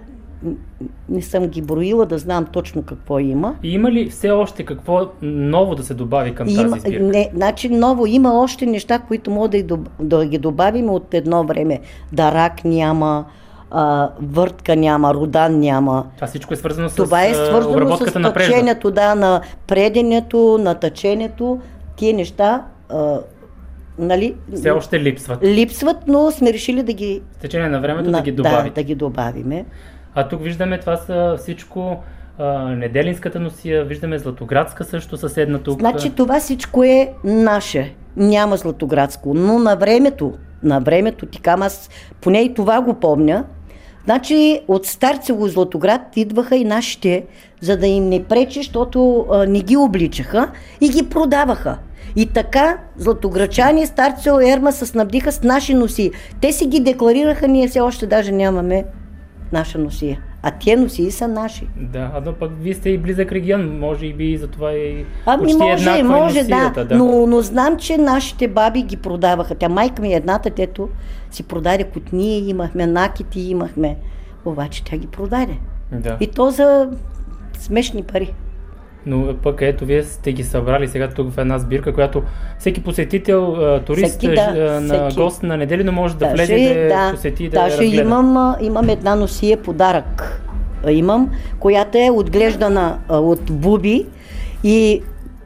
не 1.09 1.21
съм 1.21 1.47
ги 1.47 1.61
броила 1.61 2.05
да 2.05 2.17
знам 2.17 2.45
точно 2.45 2.83
какво 2.83 3.19
има. 3.19 3.55
И 3.63 3.73
има 3.73 3.91
ли 3.91 4.09
все 4.09 4.31
още 4.31 4.65
какво 4.65 5.07
ново 5.21 5.75
да 5.75 5.83
се 5.83 5.93
добави 5.93 6.35
към 6.35 6.47
Има, 6.49 6.63
тази 6.63 6.79
сбирка? 6.79 7.03
не, 7.03 7.29
значи 7.35 7.69
ново, 7.69 8.05
има 8.05 8.39
още 8.39 8.65
неща, 8.65 8.99
които 8.99 9.31
мога 9.31 9.49
да, 9.49 9.57
и 9.57 9.65
доб- 9.65 9.89
да 9.99 10.25
ги 10.25 10.37
добавим 10.37 10.89
от 10.89 11.13
едно 11.13 11.43
време. 11.43 11.79
Дарак 12.13 12.65
няма, 12.65 13.25
а, 13.71 14.09
въртка 14.21 14.75
няма, 14.75 15.13
родан 15.13 15.59
няма. 15.59 16.05
Това 16.15 16.27
всичко 16.27 16.53
е 16.53 16.57
свързано 16.57 16.89
с 16.89 16.95
Това 16.95 17.25
е 17.25 17.33
свързано 17.33 17.63
с 17.63 17.67
обработката 17.67 18.19
на 18.19 18.33
прежда. 18.33 18.91
да, 18.91 19.15
на 19.15 19.41
преденето, 19.67 20.57
на 20.61 20.75
тъченето. 20.75 21.59
Тия 21.95 22.13
неща, 22.13 22.63
а, 22.89 23.19
нали, 23.99 24.35
Все 24.53 24.71
още 24.71 24.99
липсват. 24.99 25.43
липсват, 25.43 25.97
но 26.07 26.31
сме 26.31 26.53
решили 26.53 26.83
да 26.83 26.93
ги, 26.93 27.21
С 27.33 27.37
течение 27.37 27.69
на 27.69 27.79
времето 27.79 28.03
да 28.05 28.11
на- 28.11 28.21
ги 28.21 28.31
да, 28.31 28.35
добавите. 28.35 28.69
да 28.71 28.83
ги 28.83 28.95
добавиме. 28.95 29.65
А 30.15 30.27
тук 30.27 30.43
виждаме 30.43 30.79
това 30.79 30.97
са 30.97 31.35
всичко 31.37 31.97
а, 32.37 32.45
Неделинската 32.65 33.39
носия, 33.39 33.85
виждаме 33.85 34.19
Златоградска 34.19 34.83
също 34.83 35.17
съседна 35.17 35.59
тук. 35.59 35.79
Значи 35.79 36.09
това 36.09 36.39
всичко 36.39 36.83
е 36.83 37.13
наше. 37.23 37.93
няма 38.17 38.57
Златоградско. 38.57 39.33
Но 39.33 39.59
на 39.59 39.75
времето, 39.75 40.33
на 40.63 40.79
времето, 40.79 41.25
ти 41.25 41.41
кам, 41.41 41.61
аз 41.61 41.89
поне 42.21 42.41
и 42.41 42.53
това 42.53 42.81
го 42.81 42.93
помня, 42.93 43.43
Значи 44.05 44.59
от 44.67 44.85
Старцево 44.85 45.47
и 45.47 45.49
Златоград 45.49 46.01
идваха 46.15 46.55
и 46.55 46.65
нашите, 46.65 47.25
за 47.61 47.77
да 47.77 47.87
им 47.87 48.09
не 48.09 48.23
пречи, 48.23 48.59
защото 48.59 49.25
а, 49.31 49.45
не 49.45 49.61
ги 49.61 49.77
обличаха 49.77 50.51
и 50.81 50.89
ги 50.89 51.09
продаваха. 51.09 51.77
И 52.15 52.25
така 52.25 52.77
златограчани, 52.97 53.85
Старцево 53.85 54.41
и 54.41 54.49
Ерма 54.49 54.71
се 54.71 54.85
снабдиха 54.85 55.31
с 55.31 55.43
наши 55.43 55.73
носи. 55.73 56.11
Те 56.41 56.51
си 56.51 56.67
ги 56.67 56.79
декларираха, 56.79 57.47
ние 57.47 57.67
все 57.67 57.79
още 57.79 58.07
даже 58.07 58.31
нямаме 58.31 58.85
наша 59.51 59.77
носия. 59.77 60.19
А 60.43 60.51
те 60.51 60.75
носии 60.75 61.11
са 61.11 61.27
наши. 61.27 61.67
Да, 61.75 62.11
а 62.15 62.21
но 62.25 62.33
пък 62.33 62.51
вие 62.61 62.73
сте 62.73 62.89
и 62.89 62.97
близък 62.97 63.31
регион, 63.31 63.79
може 63.79 64.05
и 64.05 64.13
би 64.13 64.37
затова 64.37 64.71
и 64.71 65.05
Ами 65.25 65.53
може, 65.53 66.03
може, 66.03 66.39
носията, 66.41 66.85
да. 66.85 66.95
Но, 66.95 67.27
но 67.27 67.41
знам, 67.41 67.77
че 67.77 67.97
нашите 67.97 68.47
баби 68.47 68.81
ги 68.81 68.97
продаваха. 68.97 69.55
Тя 69.55 69.69
майка 69.69 70.01
ми 70.01 70.13
едната, 70.13 70.49
дето 70.49 70.89
си 71.31 71.43
продаде 71.43 71.83
котние 71.83 72.37
имахме, 72.37 72.87
накити 72.87 73.39
имахме. 73.39 73.97
Обаче 74.45 74.83
тя 74.83 74.97
ги 74.97 75.07
продаде. 75.07 75.57
Да. 75.91 76.17
И 76.19 76.27
то 76.27 76.51
за 76.51 76.89
смешни 77.53 78.03
пари. 78.03 78.33
Но 79.05 79.35
пък 79.43 79.61
ето, 79.61 79.85
вие 79.85 80.03
сте 80.03 80.31
ги 80.33 80.43
събрали 80.43 80.87
сега 80.87 81.09
тук 81.09 81.31
в 81.33 81.37
една 81.37 81.59
сбирка, 81.59 81.93
която 81.93 82.23
всеки 82.59 82.83
посетител, 82.83 83.55
турист, 83.85 84.17
Всеки, 84.17 84.35
да, 84.35 84.81
на 84.81 85.07
всеки. 85.07 85.21
гост 85.23 85.43
на 85.43 85.57
неделя 85.57 85.91
може 85.91 86.13
да 86.13 86.19
Даже, 86.19 86.33
влезе 86.33 86.87
да, 86.89 87.05
да, 87.05 87.11
посети 87.11 87.43
и 87.43 87.49
да 87.49 87.59
даже 87.59 87.77
разгледа. 87.77 88.01
имам, 88.01 88.55
имам 88.61 88.89
една 88.89 89.15
носие 89.15 89.57
подарък. 89.57 90.41
Имам, 90.89 91.29
която 91.59 91.97
е 91.97 92.09
отглеждана 92.09 92.97
от 93.09 93.51
буби 93.51 94.05
и 94.63 95.01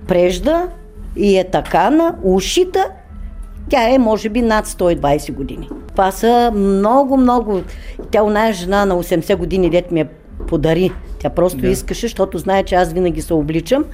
прежда 0.08 0.68
и 1.16 1.38
е 1.38 1.44
такана, 1.44 2.16
ушита. 2.24 2.86
Тя 3.70 3.90
е, 3.90 3.98
може 3.98 4.30
би, 4.30 4.42
над 4.42 4.66
120 4.68 5.34
години. 5.34 5.70
Това 5.92 6.12
са 6.12 6.52
много, 6.56 7.18
много... 7.18 7.62
Тя, 8.12 8.24
оная 8.24 8.54
жена 8.54 8.86
на 8.86 9.04
80 9.04 9.36
години, 9.36 9.70
дет 9.70 9.92
ми 9.92 10.00
я 10.00 10.08
подари. 10.54 10.92
Тя 11.20 11.30
просто 11.30 11.58
Да. 11.58 11.68
искаше, 11.68 12.02
защото 12.02 12.38
знае, 12.38 12.64
че 12.64 12.76
аз 12.76 12.94
винаги 12.94 13.22
се 13.22 13.34
обличам. 13.34 13.86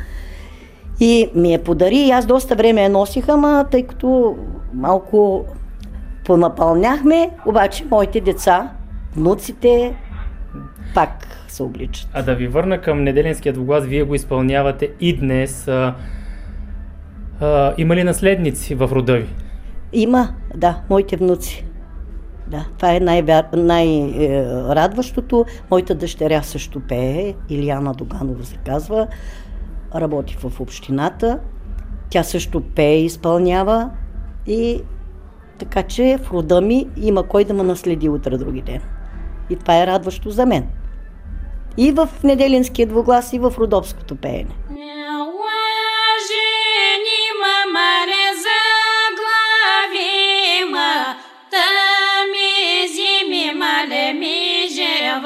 И 0.99 1.29
ми 1.35 1.53
я 1.53 1.63
подари 1.63 1.95
и 1.95 2.11
аз 2.11 2.25
доста 2.25 2.55
време 2.55 2.81
я 2.81 2.89
носих, 2.89 3.29
ама 3.29 3.65
тъй 3.71 3.83
като 3.83 4.35
малко 4.73 5.45
понапълняхме, 6.25 7.29
обаче 7.45 7.85
моите 7.91 8.21
деца, 8.21 8.71
внуците, 9.15 9.95
пак 10.95 11.27
се 11.47 11.63
обличат. 11.63 12.09
А 12.13 12.23
да 12.23 12.35
ви 12.35 12.47
върна 12.47 12.81
към 12.81 13.03
неделинският 13.03 13.55
двуглас, 13.55 13.85
вие 13.85 14.03
го 14.03 14.15
изпълнявате 14.15 14.89
и 14.99 15.17
днес. 15.17 15.67
А, 15.67 15.95
а, 17.41 17.73
има 17.77 17.95
ли 17.95 18.03
наследници 18.03 18.75
в 18.75 18.89
рода 18.91 19.13
ви? 19.13 19.27
Има, 19.93 20.29
да, 20.55 20.81
моите 20.89 21.15
внуци. 21.15 21.65
Да, 22.49 22.65
това 22.77 22.95
е 22.95 22.99
най-радващото. 23.53 25.45
Моята 25.71 25.95
дъщеря 25.95 26.41
също 26.41 26.79
пее, 26.79 27.33
Илияна 27.49 27.93
Доганова 27.93 28.43
се 28.45 28.57
казва, 28.57 29.07
работи 29.95 30.37
в 30.39 30.61
общината. 30.61 31.39
Тя 32.09 32.23
също 32.23 32.61
пее 32.61 33.01
и 33.01 33.05
изпълнява 33.05 33.89
и 34.47 34.81
така 35.59 35.83
че 35.83 36.19
в 36.23 36.31
рода 36.31 36.61
ми 36.61 36.87
има 36.97 37.23
кой 37.23 37.43
да 37.43 37.53
ме 37.53 37.63
наследи 37.63 38.09
утре 38.09 38.37
други 38.37 38.61
ден. 38.61 38.81
И 39.49 39.55
това 39.55 39.83
е 39.83 39.87
радващо 39.87 40.29
за 40.29 40.45
мен. 40.45 40.67
И 41.77 41.91
в 41.91 42.09
неделинския 42.23 42.87
двуглас, 42.87 43.33
и 43.33 43.39
в 43.39 43.53
родопското 43.57 44.15
пеене. 44.15 44.55
mi 54.13 54.67
je 54.67 55.19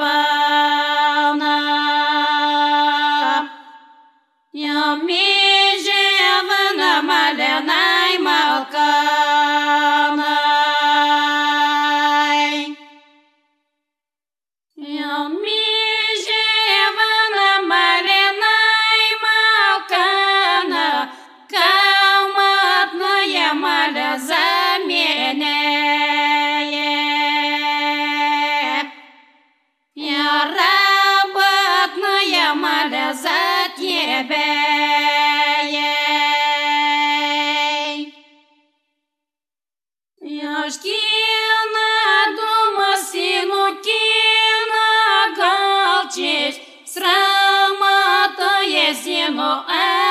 сину 49.54 49.64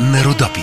Nerodapia. 0.00 0.59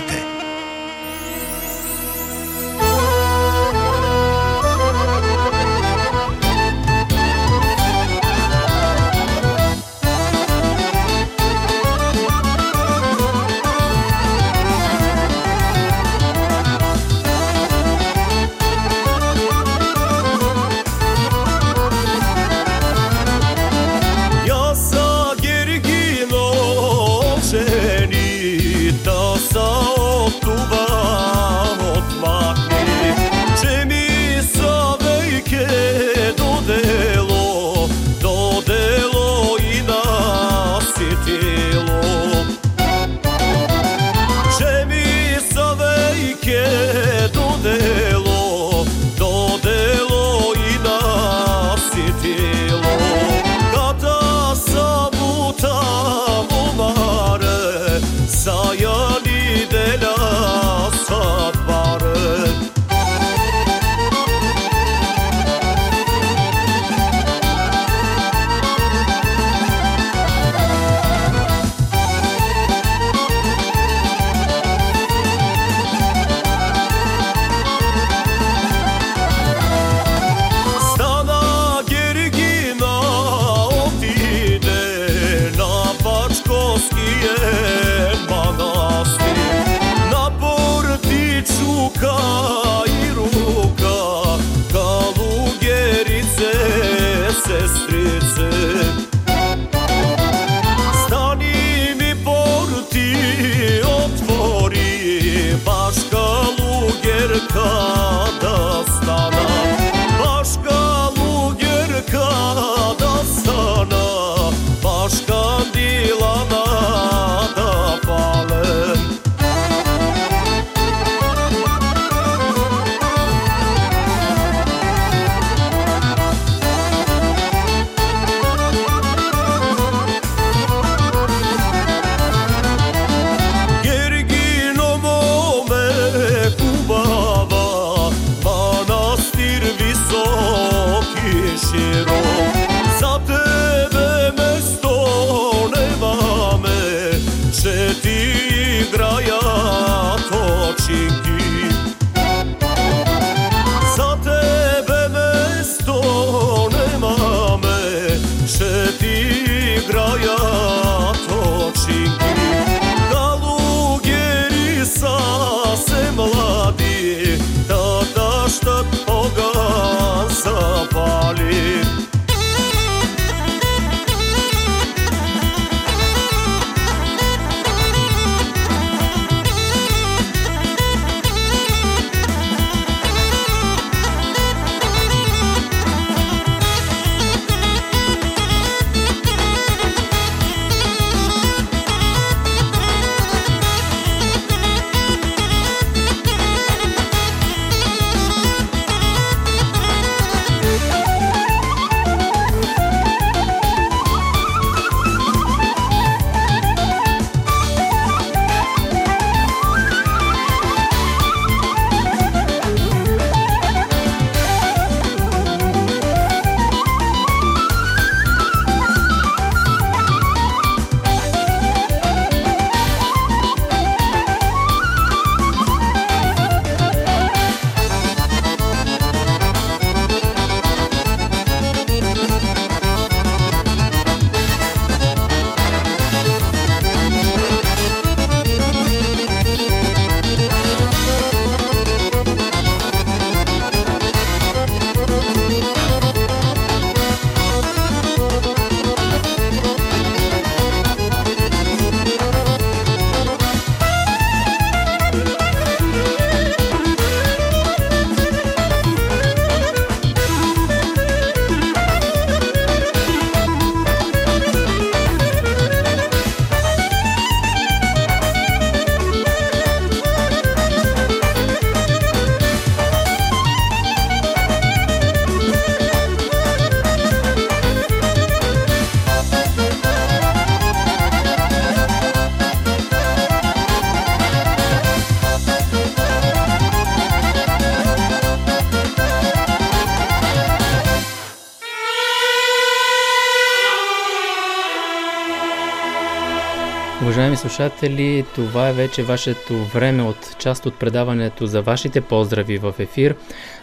Слушатели, 297.48 298.24
това 298.34 298.68
е 298.68 298.72
вече 298.72 299.02
вашето 299.02 299.64
време 299.64 300.02
от 300.02 300.36
част 300.38 300.66
от 300.66 300.78
предаването 300.78 301.46
за 301.46 301.62
вашите 301.62 302.00
поздрави 302.00 302.58
в 302.58 302.74
ефир. 302.78 303.14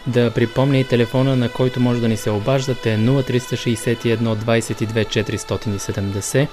Да 0.06 0.30
припомня 0.30 0.78
и 0.78 0.84
телефона, 0.84 1.36
на 1.36 1.48
който 1.48 1.80
може 1.80 2.00
да 2.00 2.08
ни 2.08 2.16
се 2.16 2.30
обаждате 2.30 2.98
0361 2.98 4.16
22 4.16 5.06
470. 5.24 6.48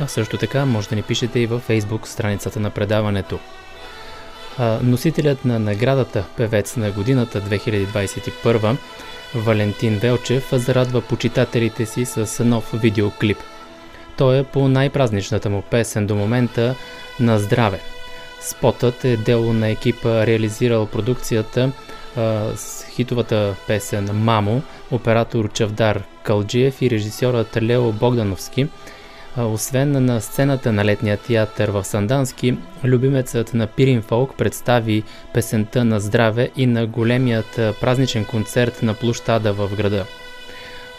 А 0.00 0.06
също 0.06 0.38
така 0.38 0.64
може 0.64 0.88
да 0.88 0.96
ни 0.96 1.02
пишете 1.02 1.40
и 1.40 1.46
във 1.46 1.68
Facebook 1.68 2.06
страницата 2.06 2.60
на 2.60 2.70
предаването. 2.70 3.38
Носителят 4.82 5.44
на 5.44 5.58
наградата 5.58 6.24
Певец 6.36 6.76
на 6.76 6.90
годината 6.90 7.42
2021 7.42 8.76
Валентин 9.34 9.98
Велчев 9.98 10.48
зарадва 10.52 11.00
почитателите 11.00 11.86
си 11.86 12.04
с 12.04 12.44
нов 12.44 12.70
видеоклип. 12.74 13.38
Той 14.20 14.38
е 14.38 14.44
по 14.44 14.68
най-празничната 14.68 15.50
му 15.50 15.62
песен 15.62 16.06
до 16.06 16.14
момента 16.14 16.74
на 17.20 17.38
здраве. 17.38 17.80
Спотът 18.40 19.04
е 19.04 19.16
дело 19.16 19.52
на 19.52 19.68
екипа, 19.68 20.26
реализирал 20.26 20.86
продукцията 20.86 21.72
а, 22.16 22.42
с 22.56 22.86
хитовата 22.90 23.54
песен 23.66 24.08
«Мамо», 24.12 24.62
оператор 24.90 25.52
Чавдар 25.52 26.02
Калджиев 26.22 26.82
и 26.82 26.90
режисьорът 26.90 27.62
Лео 27.62 27.92
Богдановски– 27.92 28.68
освен 29.38 30.04
на 30.04 30.20
сцената 30.20 30.72
на 30.72 30.84
летния 30.84 31.16
театър 31.16 31.68
в 31.68 31.84
Сандански, 31.84 32.56
любимецът 32.84 33.54
на 33.54 33.66
Пирин 33.66 34.02
Фолк 34.02 34.36
представи 34.36 35.02
песента 35.34 35.84
на 35.84 36.00
здраве 36.00 36.50
и 36.56 36.66
на 36.66 36.86
големият 36.86 37.60
празничен 37.80 38.24
концерт 38.24 38.82
на 38.82 38.94
площада 38.94 39.52
в 39.52 39.76
града. 39.76 40.06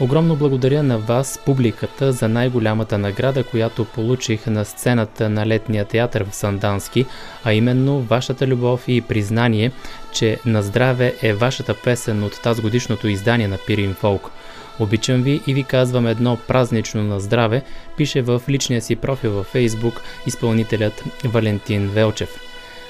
Огромно 0.02 0.36
благодаря 0.36 0.84
на 0.84 0.98
вас, 0.98 1.40
публиката, 1.45 2.11
за 2.11 2.28
най-голямата 2.28 2.98
награда, 2.98 3.44
която 3.44 3.86
получих 3.86 4.48
на 4.48 4.65
сцената 4.65 5.30
на 5.30 5.45
летния 5.45 5.86
театър 5.86 6.23
в 6.23 6.36
Сандански, 6.36 7.06
а 7.44 7.53
именно 7.53 8.02
вашата 8.02 8.48
любов 8.48 8.84
и 8.88 9.02
признание, 9.02 9.72
че 10.14 10.40
на 10.45 10.64
здраве 10.64 11.15
е 11.22 11.34
вашата 11.34 11.73
песен 11.73 12.23
от 12.23 12.41
тази 12.41 12.61
годишното 12.61 13.07
издание 13.07 13.48
на 13.48 13.57
Пирин 13.68 13.94
Фолк. 13.94 14.32
Обичам 14.80 15.23
ви 15.23 15.41
и 15.48 15.53
ви 15.53 15.64
казвам 15.64 16.07
едно 16.07 16.38
празнично 16.48 17.03
на 17.03 17.19
здраве, 17.19 17.64
пише 17.98 18.22
в 18.22 18.41
личния 18.49 18.82
си 18.82 18.95
профил 18.95 19.32
във 19.32 19.45
Фейсбук 19.45 20.02
изпълнителят 20.28 21.03
Валентин 21.26 21.88
Велчев. 21.88 22.40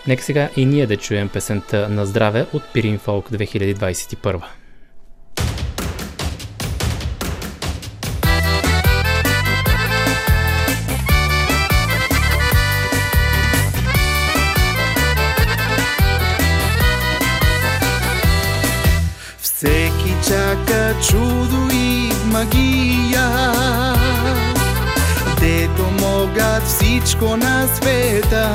Нека 0.07 0.23
сега 0.23 0.49
и 0.55 0.65
ние 0.65 0.87
да 0.87 0.97
чуем 0.97 1.29
песента 1.29 1.89
на 1.89 2.05
здраве 2.05 2.45
от 2.53 2.63
Пирин 2.73 2.99
Фолк 2.99 3.29
2021. 3.29 4.60
Чудо 21.09 21.69
и 21.73 22.11
магия, 22.25 23.29
дето 25.39 25.83
могат 26.01 26.67
всичко 26.67 27.37
на 27.37 27.67
света. 27.67 28.47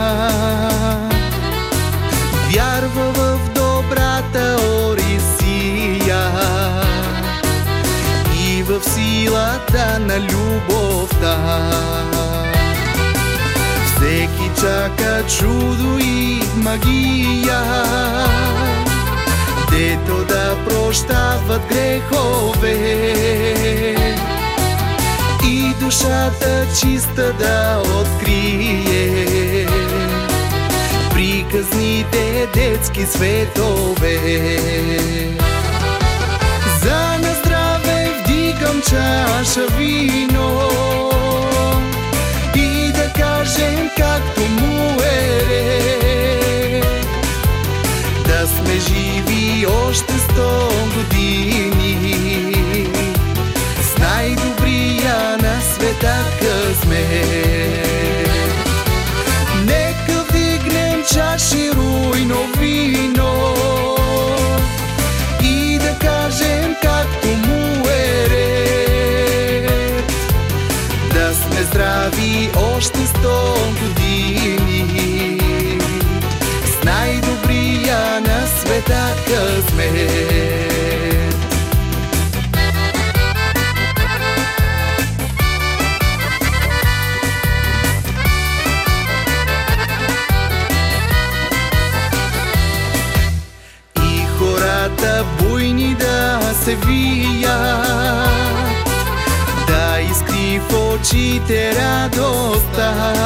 Вярва 2.51 3.13
в 3.13 3.39
добрата 3.55 4.57
Орисия 4.89 6.31
и 8.49 8.63
в 8.63 8.81
силата 8.85 9.99
на 9.99 10.21
любовта. 10.21 11.37
Всеки 13.87 14.51
чака 14.61 15.23
чудо 15.39 15.99
и 15.99 16.43
магия, 16.57 17.63
дето 19.77 20.25
да 20.25 20.57
прощават 20.65 21.63
грехове. 21.69 22.77
И 25.45 25.75
душата 25.81 26.67
чиста 26.81 27.33
да 27.33 27.83
открие. 28.01 29.67
Приказните 31.11 32.47
детски 32.55 33.07
светове. 33.07 34.19
За 36.83 37.19
на 37.19 37.35
здраве 37.35 38.11
вдигам 38.21 38.83
чаша 38.83 39.67
вино. 39.79 40.71
И 42.55 42.93
да 42.93 43.13
кажем 43.13 43.91
както 43.97 44.41
му 44.41 45.01
е 45.03 46.16
живи 48.89 49.67
още 49.67 50.13
сто 50.13 50.69
години 50.95 52.17
с 53.81 53.99
най-добрия 53.99 55.39
на 55.43 55.61
света 55.61 56.17
късмет. 56.39 57.87
Нека 59.65 60.25
вдигнем 60.29 61.05
чаши 61.15 61.71
руйно 61.73 62.47
вино 62.59 63.57
и 65.43 65.79
да 65.79 65.99
кажем 65.99 66.77
както 66.83 67.29
му 67.29 67.89
е 67.89 68.29
ред. 68.31 70.13
Да 71.15 71.35
сме 71.35 71.63
здрави 71.63 72.51
още 72.75 73.07
сто 73.07 73.55
години 73.81 74.06
света 78.77 79.15
късмет. 79.27 80.67
И 94.03 94.27
хората 94.39 95.25
буйни 95.39 95.95
да 95.95 96.41
се 96.65 96.75
вият, 96.75 97.53
да 99.67 100.01
искри 100.01 100.61
в 100.69 100.75
очите 100.75 101.75
радостта 101.75 103.17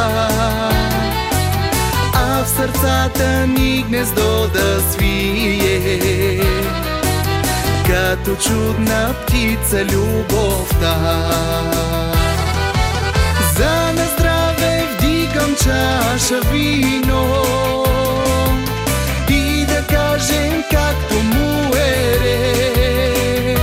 сърцата 2.57 3.47
ни 3.47 3.85
гнездо 3.89 4.49
да 4.49 4.81
свие. 4.91 6.41
Като 7.87 8.37
чудна 8.49 9.15
птица 9.23 9.85
любовта. 9.85 10.97
За 13.57 13.93
на 13.93 14.07
здраве 14.17 14.87
вдигам 14.95 15.55
чаша 15.57 16.41
вино 16.53 17.45
и 19.29 19.67
да 19.67 19.83
кажем 19.83 20.63
както 20.71 21.15
му 21.15 21.75
е 21.77 22.19
ред. 22.25 23.61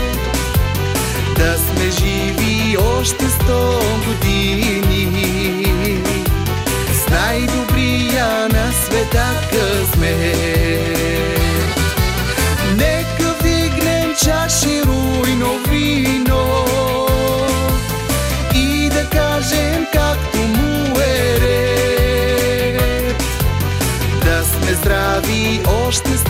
Да 1.38 1.58
сме 1.58 1.92
живи 1.92 2.78
още 2.78 3.26
сто 3.26 3.87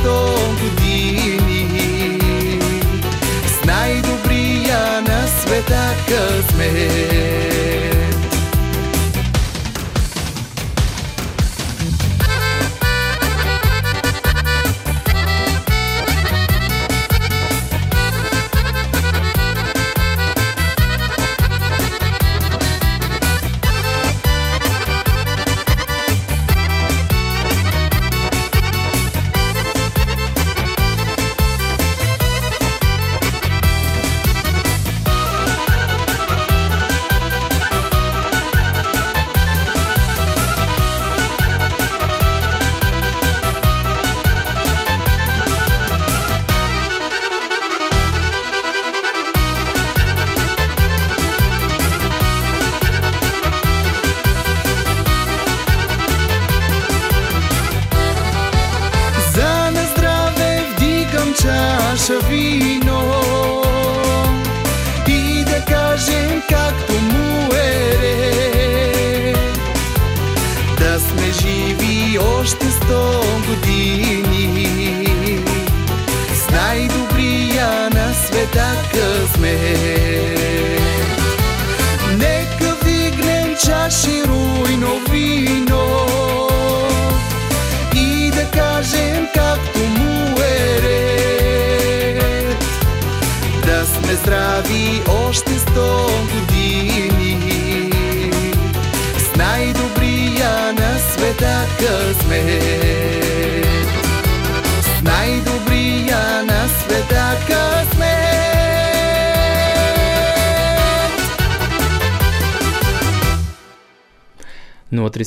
сто 0.07 0.39
години 0.61 2.19
с 3.47 3.65
най-добрия 3.65 5.01
на 5.01 5.27
света 5.27 5.95
късмет. 6.07 7.46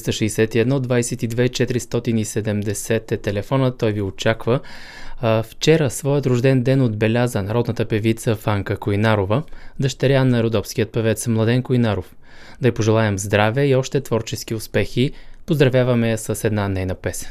0361 0.00 0.80
22 0.80 1.48
470 1.48 3.12
е 3.12 3.16
телефона, 3.16 3.76
той 3.76 3.92
ви 3.92 4.02
очаква. 4.02 4.60
Вчера 5.42 5.90
своят 5.90 6.26
рожден 6.26 6.62
ден 6.62 6.82
отбеляза 6.82 7.42
народната 7.42 7.84
певица 7.84 8.36
Фанка 8.36 8.76
Койнарова, 8.76 9.42
дъщеря 9.80 10.24
на 10.24 10.42
родопският 10.42 10.92
певец 10.92 11.26
Младен 11.26 11.62
Койнаров. 11.62 12.14
Да 12.60 12.68
й 12.68 12.72
пожелаем 12.72 13.18
здраве 13.18 13.66
и 13.66 13.74
още 13.74 14.00
творчески 14.00 14.54
успехи. 14.54 15.12
Поздравяваме 15.46 16.10
я 16.10 16.18
с 16.18 16.44
една 16.44 16.68
нейна 16.68 16.94
песен. 16.94 17.28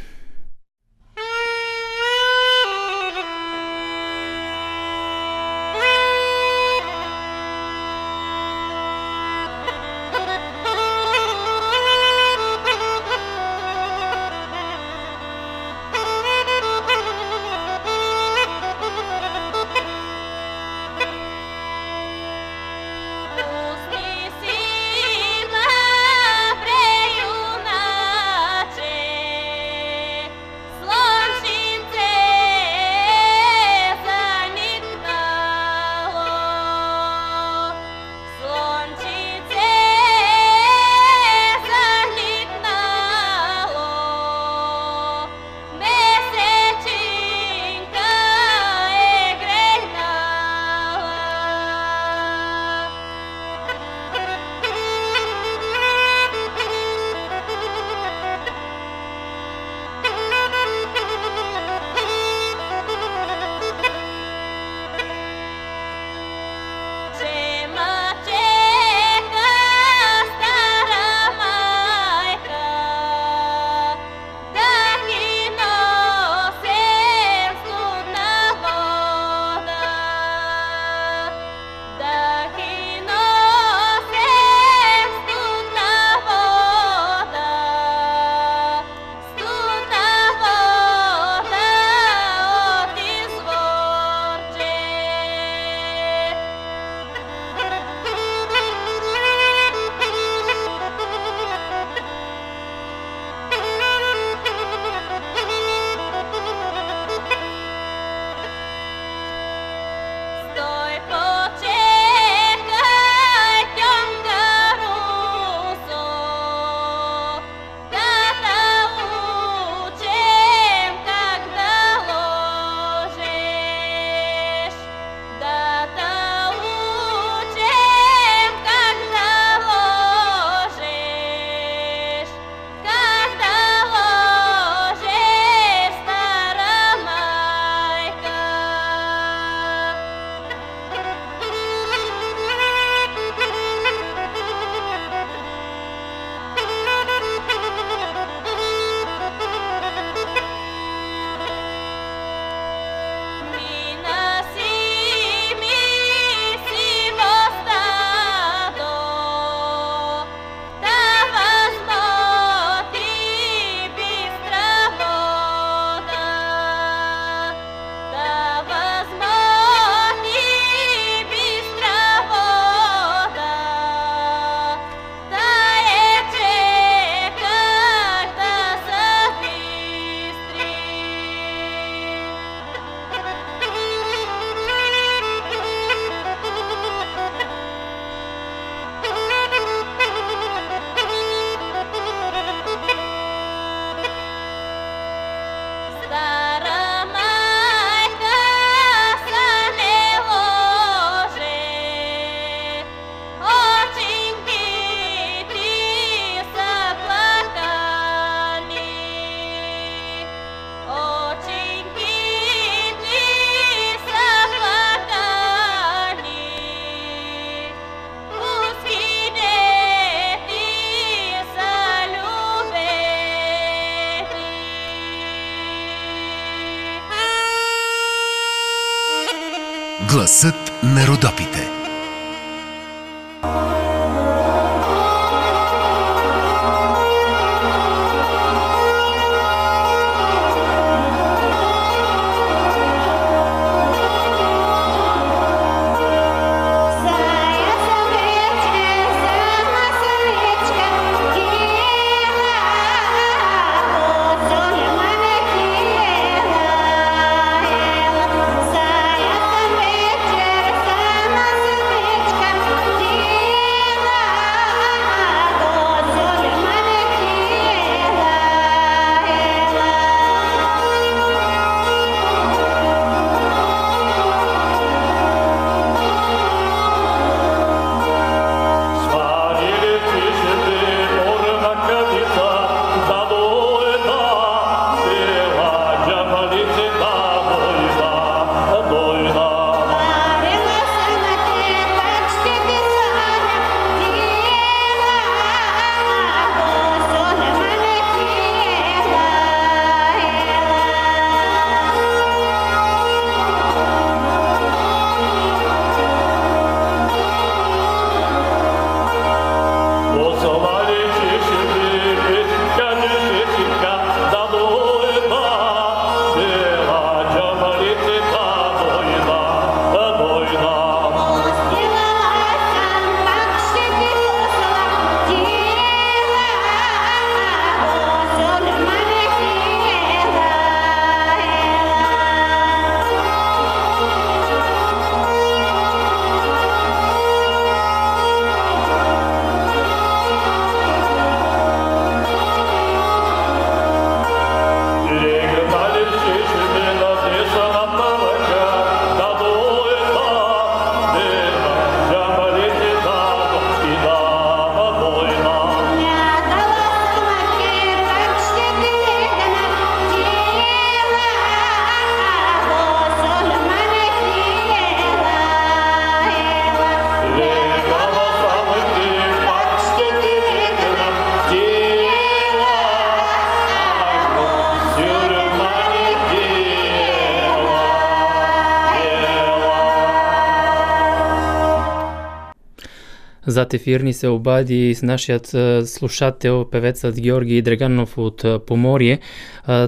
Зад 383.59 383.73
ефир 383.73 384.01
ни 384.01 384.13
се 384.13 384.27
обади 384.27 384.95
с 384.95 385.01
нашият 385.01 385.55
слушател, 385.89 386.65
певецът 386.71 387.21
Георги 387.21 387.61
Драганов 387.61 388.17
от 388.17 388.45
Поморие. 388.67 389.19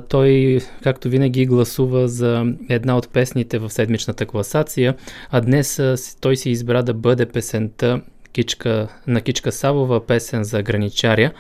Той, 0.10 0.60
както 0.84 1.10
винаги, 1.10 1.46
гласува 1.46 2.08
за 2.08 2.46
една 2.70 2.98
от 2.98 3.10
песните 3.10 3.60
в 3.60 3.70
седмичната 3.70 4.26
класация, 4.26 4.96
а 5.30 5.42
днес 5.42 5.82
той 6.22 6.38
си 6.38 6.50
избра 6.50 6.82
да 6.82 6.94
бъде 6.94 7.26
песента 7.26 8.02
Кичка, 8.34 8.88
на 9.08 9.22
Кичка 9.22 9.52
Савова, 9.52 10.06
песен 10.06 10.44
за 10.44 10.62
граничаря. 10.64 11.32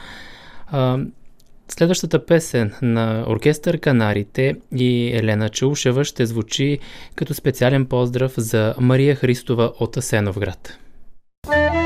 Следващата 1.67 2.25
песен 2.25 2.73
на 2.81 3.25
оркестър 3.27 3.79
Канарите 3.79 4.55
и 4.75 5.11
Елена 5.13 5.49
Чаушева 5.49 6.03
ще 6.03 6.25
звучи 6.25 6.79
като 7.15 7.33
специален 7.33 7.85
поздрав 7.85 8.33
за 8.37 8.75
Мария 8.79 9.15
Христова 9.15 9.73
от 9.79 9.97
Асеновград. 9.97 10.77
Му 11.47 11.80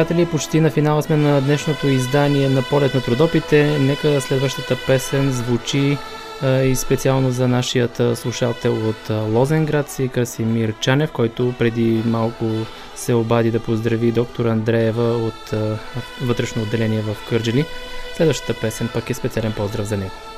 слушатели, 0.00 0.26
почти 0.26 0.60
на 0.60 0.70
финала 0.70 1.02
сме 1.02 1.16
на 1.16 1.40
днешното 1.40 1.88
издание 1.88 2.48
на 2.48 2.62
Полет 2.62 2.94
на 2.94 3.00
трудопите. 3.00 3.78
Нека 3.78 4.20
следващата 4.20 4.76
песен 4.86 5.32
звучи 5.32 5.98
а, 6.42 6.60
и 6.60 6.76
специално 6.76 7.30
за 7.30 7.48
нашият 7.48 8.02
слушател 8.14 8.88
от 8.88 9.10
Лозенград 9.10 9.90
си 9.90 10.08
Красимир 10.08 10.74
Чанев, 10.80 11.12
който 11.12 11.54
преди 11.58 12.02
малко 12.04 12.44
се 12.94 13.14
обади 13.14 13.50
да 13.50 13.60
поздрави 13.60 14.12
доктор 14.12 14.44
Андреева 14.44 15.02
от 15.02 15.52
а, 15.52 15.78
вътрешно 16.22 16.62
отделение 16.62 17.00
в 17.00 17.16
Кърджели. 17.28 17.64
Следващата 18.16 18.60
песен 18.60 18.88
пък 18.94 19.10
е 19.10 19.14
специален 19.14 19.52
поздрав 19.52 19.86
за 19.86 19.96
него. 19.96 20.29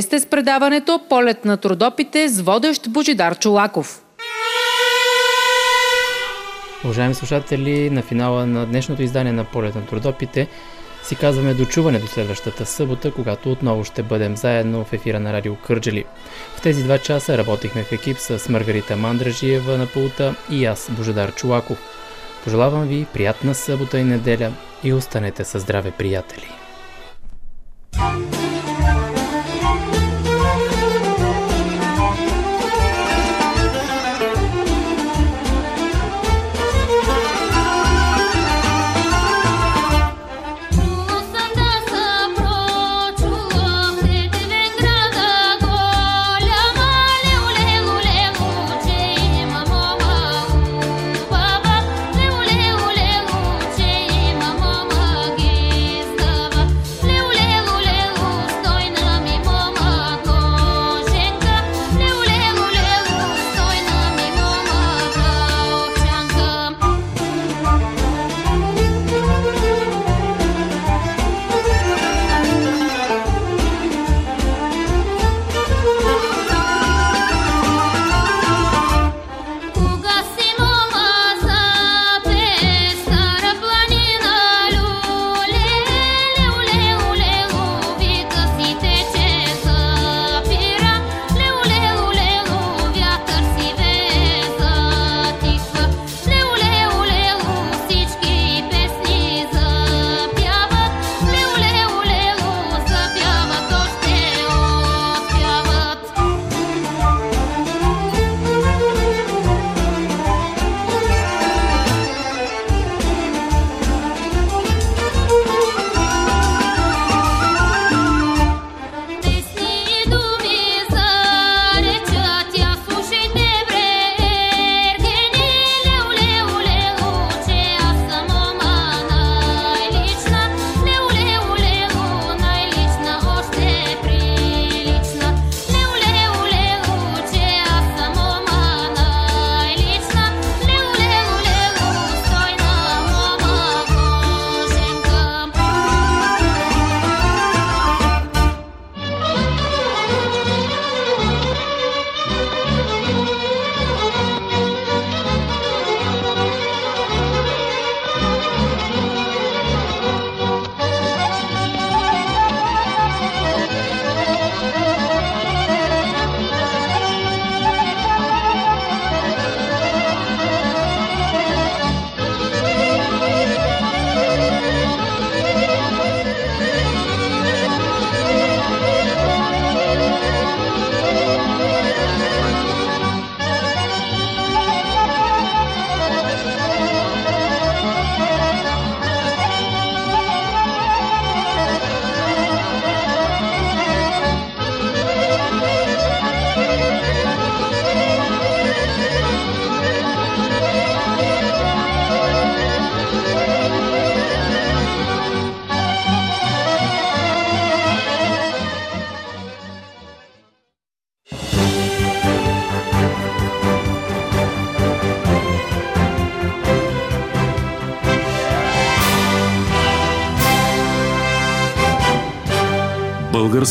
Вие 0.00 0.04
сте 0.04 0.20
с 0.20 0.26
предаването 0.26 1.00
Полет 1.08 1.44
на 1.44 1.56
трудопите 1.56 2.28
с 2.28 2.40
водещ 2.40 2.90
Божидар 2.90 3.38
Чулаков. 3.38 4.02
Уважаеми 6.84 7.14
слушатели, 7.14 7.90
на 7.90 8.02
финала 8.02 8.46
на 8.46 8.66
днешното 8.66 9.02
издание 9.02 9.32
на 9.32 9.44
Полет 9.44 9.74
на 9.74 9.86
трудопите 9.86 10.48
си 11.02 11.16
казваме 11.16 11.54
дочуване 11.54 11.98
до 11.98 12.06
следващата 12.06 12.66
събота, 12.66 13.12
когато 13.12 13.52
отново 13.52 13.84
ще 13.84 14.02
бъдем 14.02 14.36
заедно 14.36 14.84
в 14.84 14.92
ефира 14.92 15.20
на 15.20 15.32
Радио 15.32 15.56
Кърджали. 15.56 16.04
В 16.56 16.60
тези 16.60 16.84
два 16.84 16.98
часа 16.98 17.38
работихме 17.38 17.82
в 17.82 17.92
екип 17.92 18.18
с 18.18 18.48
Маргарита 18.48 18.96
Мандражиева 18.96 19.78
на 19.78 19.86
пулта 19.86 20.34
и 20.50 20.64
аз, 20.64 20.90
Божедар 20.90 21.34
Чулаков. 21.34 21.78
Пожелавам 22.44 22.88
ви 22.88 23.06
приятна 23.12 23.54
събота 23.54 23.98
и 23.98 24.04
неделя 24.04 24.52
и 24.84 24.92
останете 24.92 25.44
със 25.44 25.62
здраве, 25.62 25.90
приятели! 25.90 26.49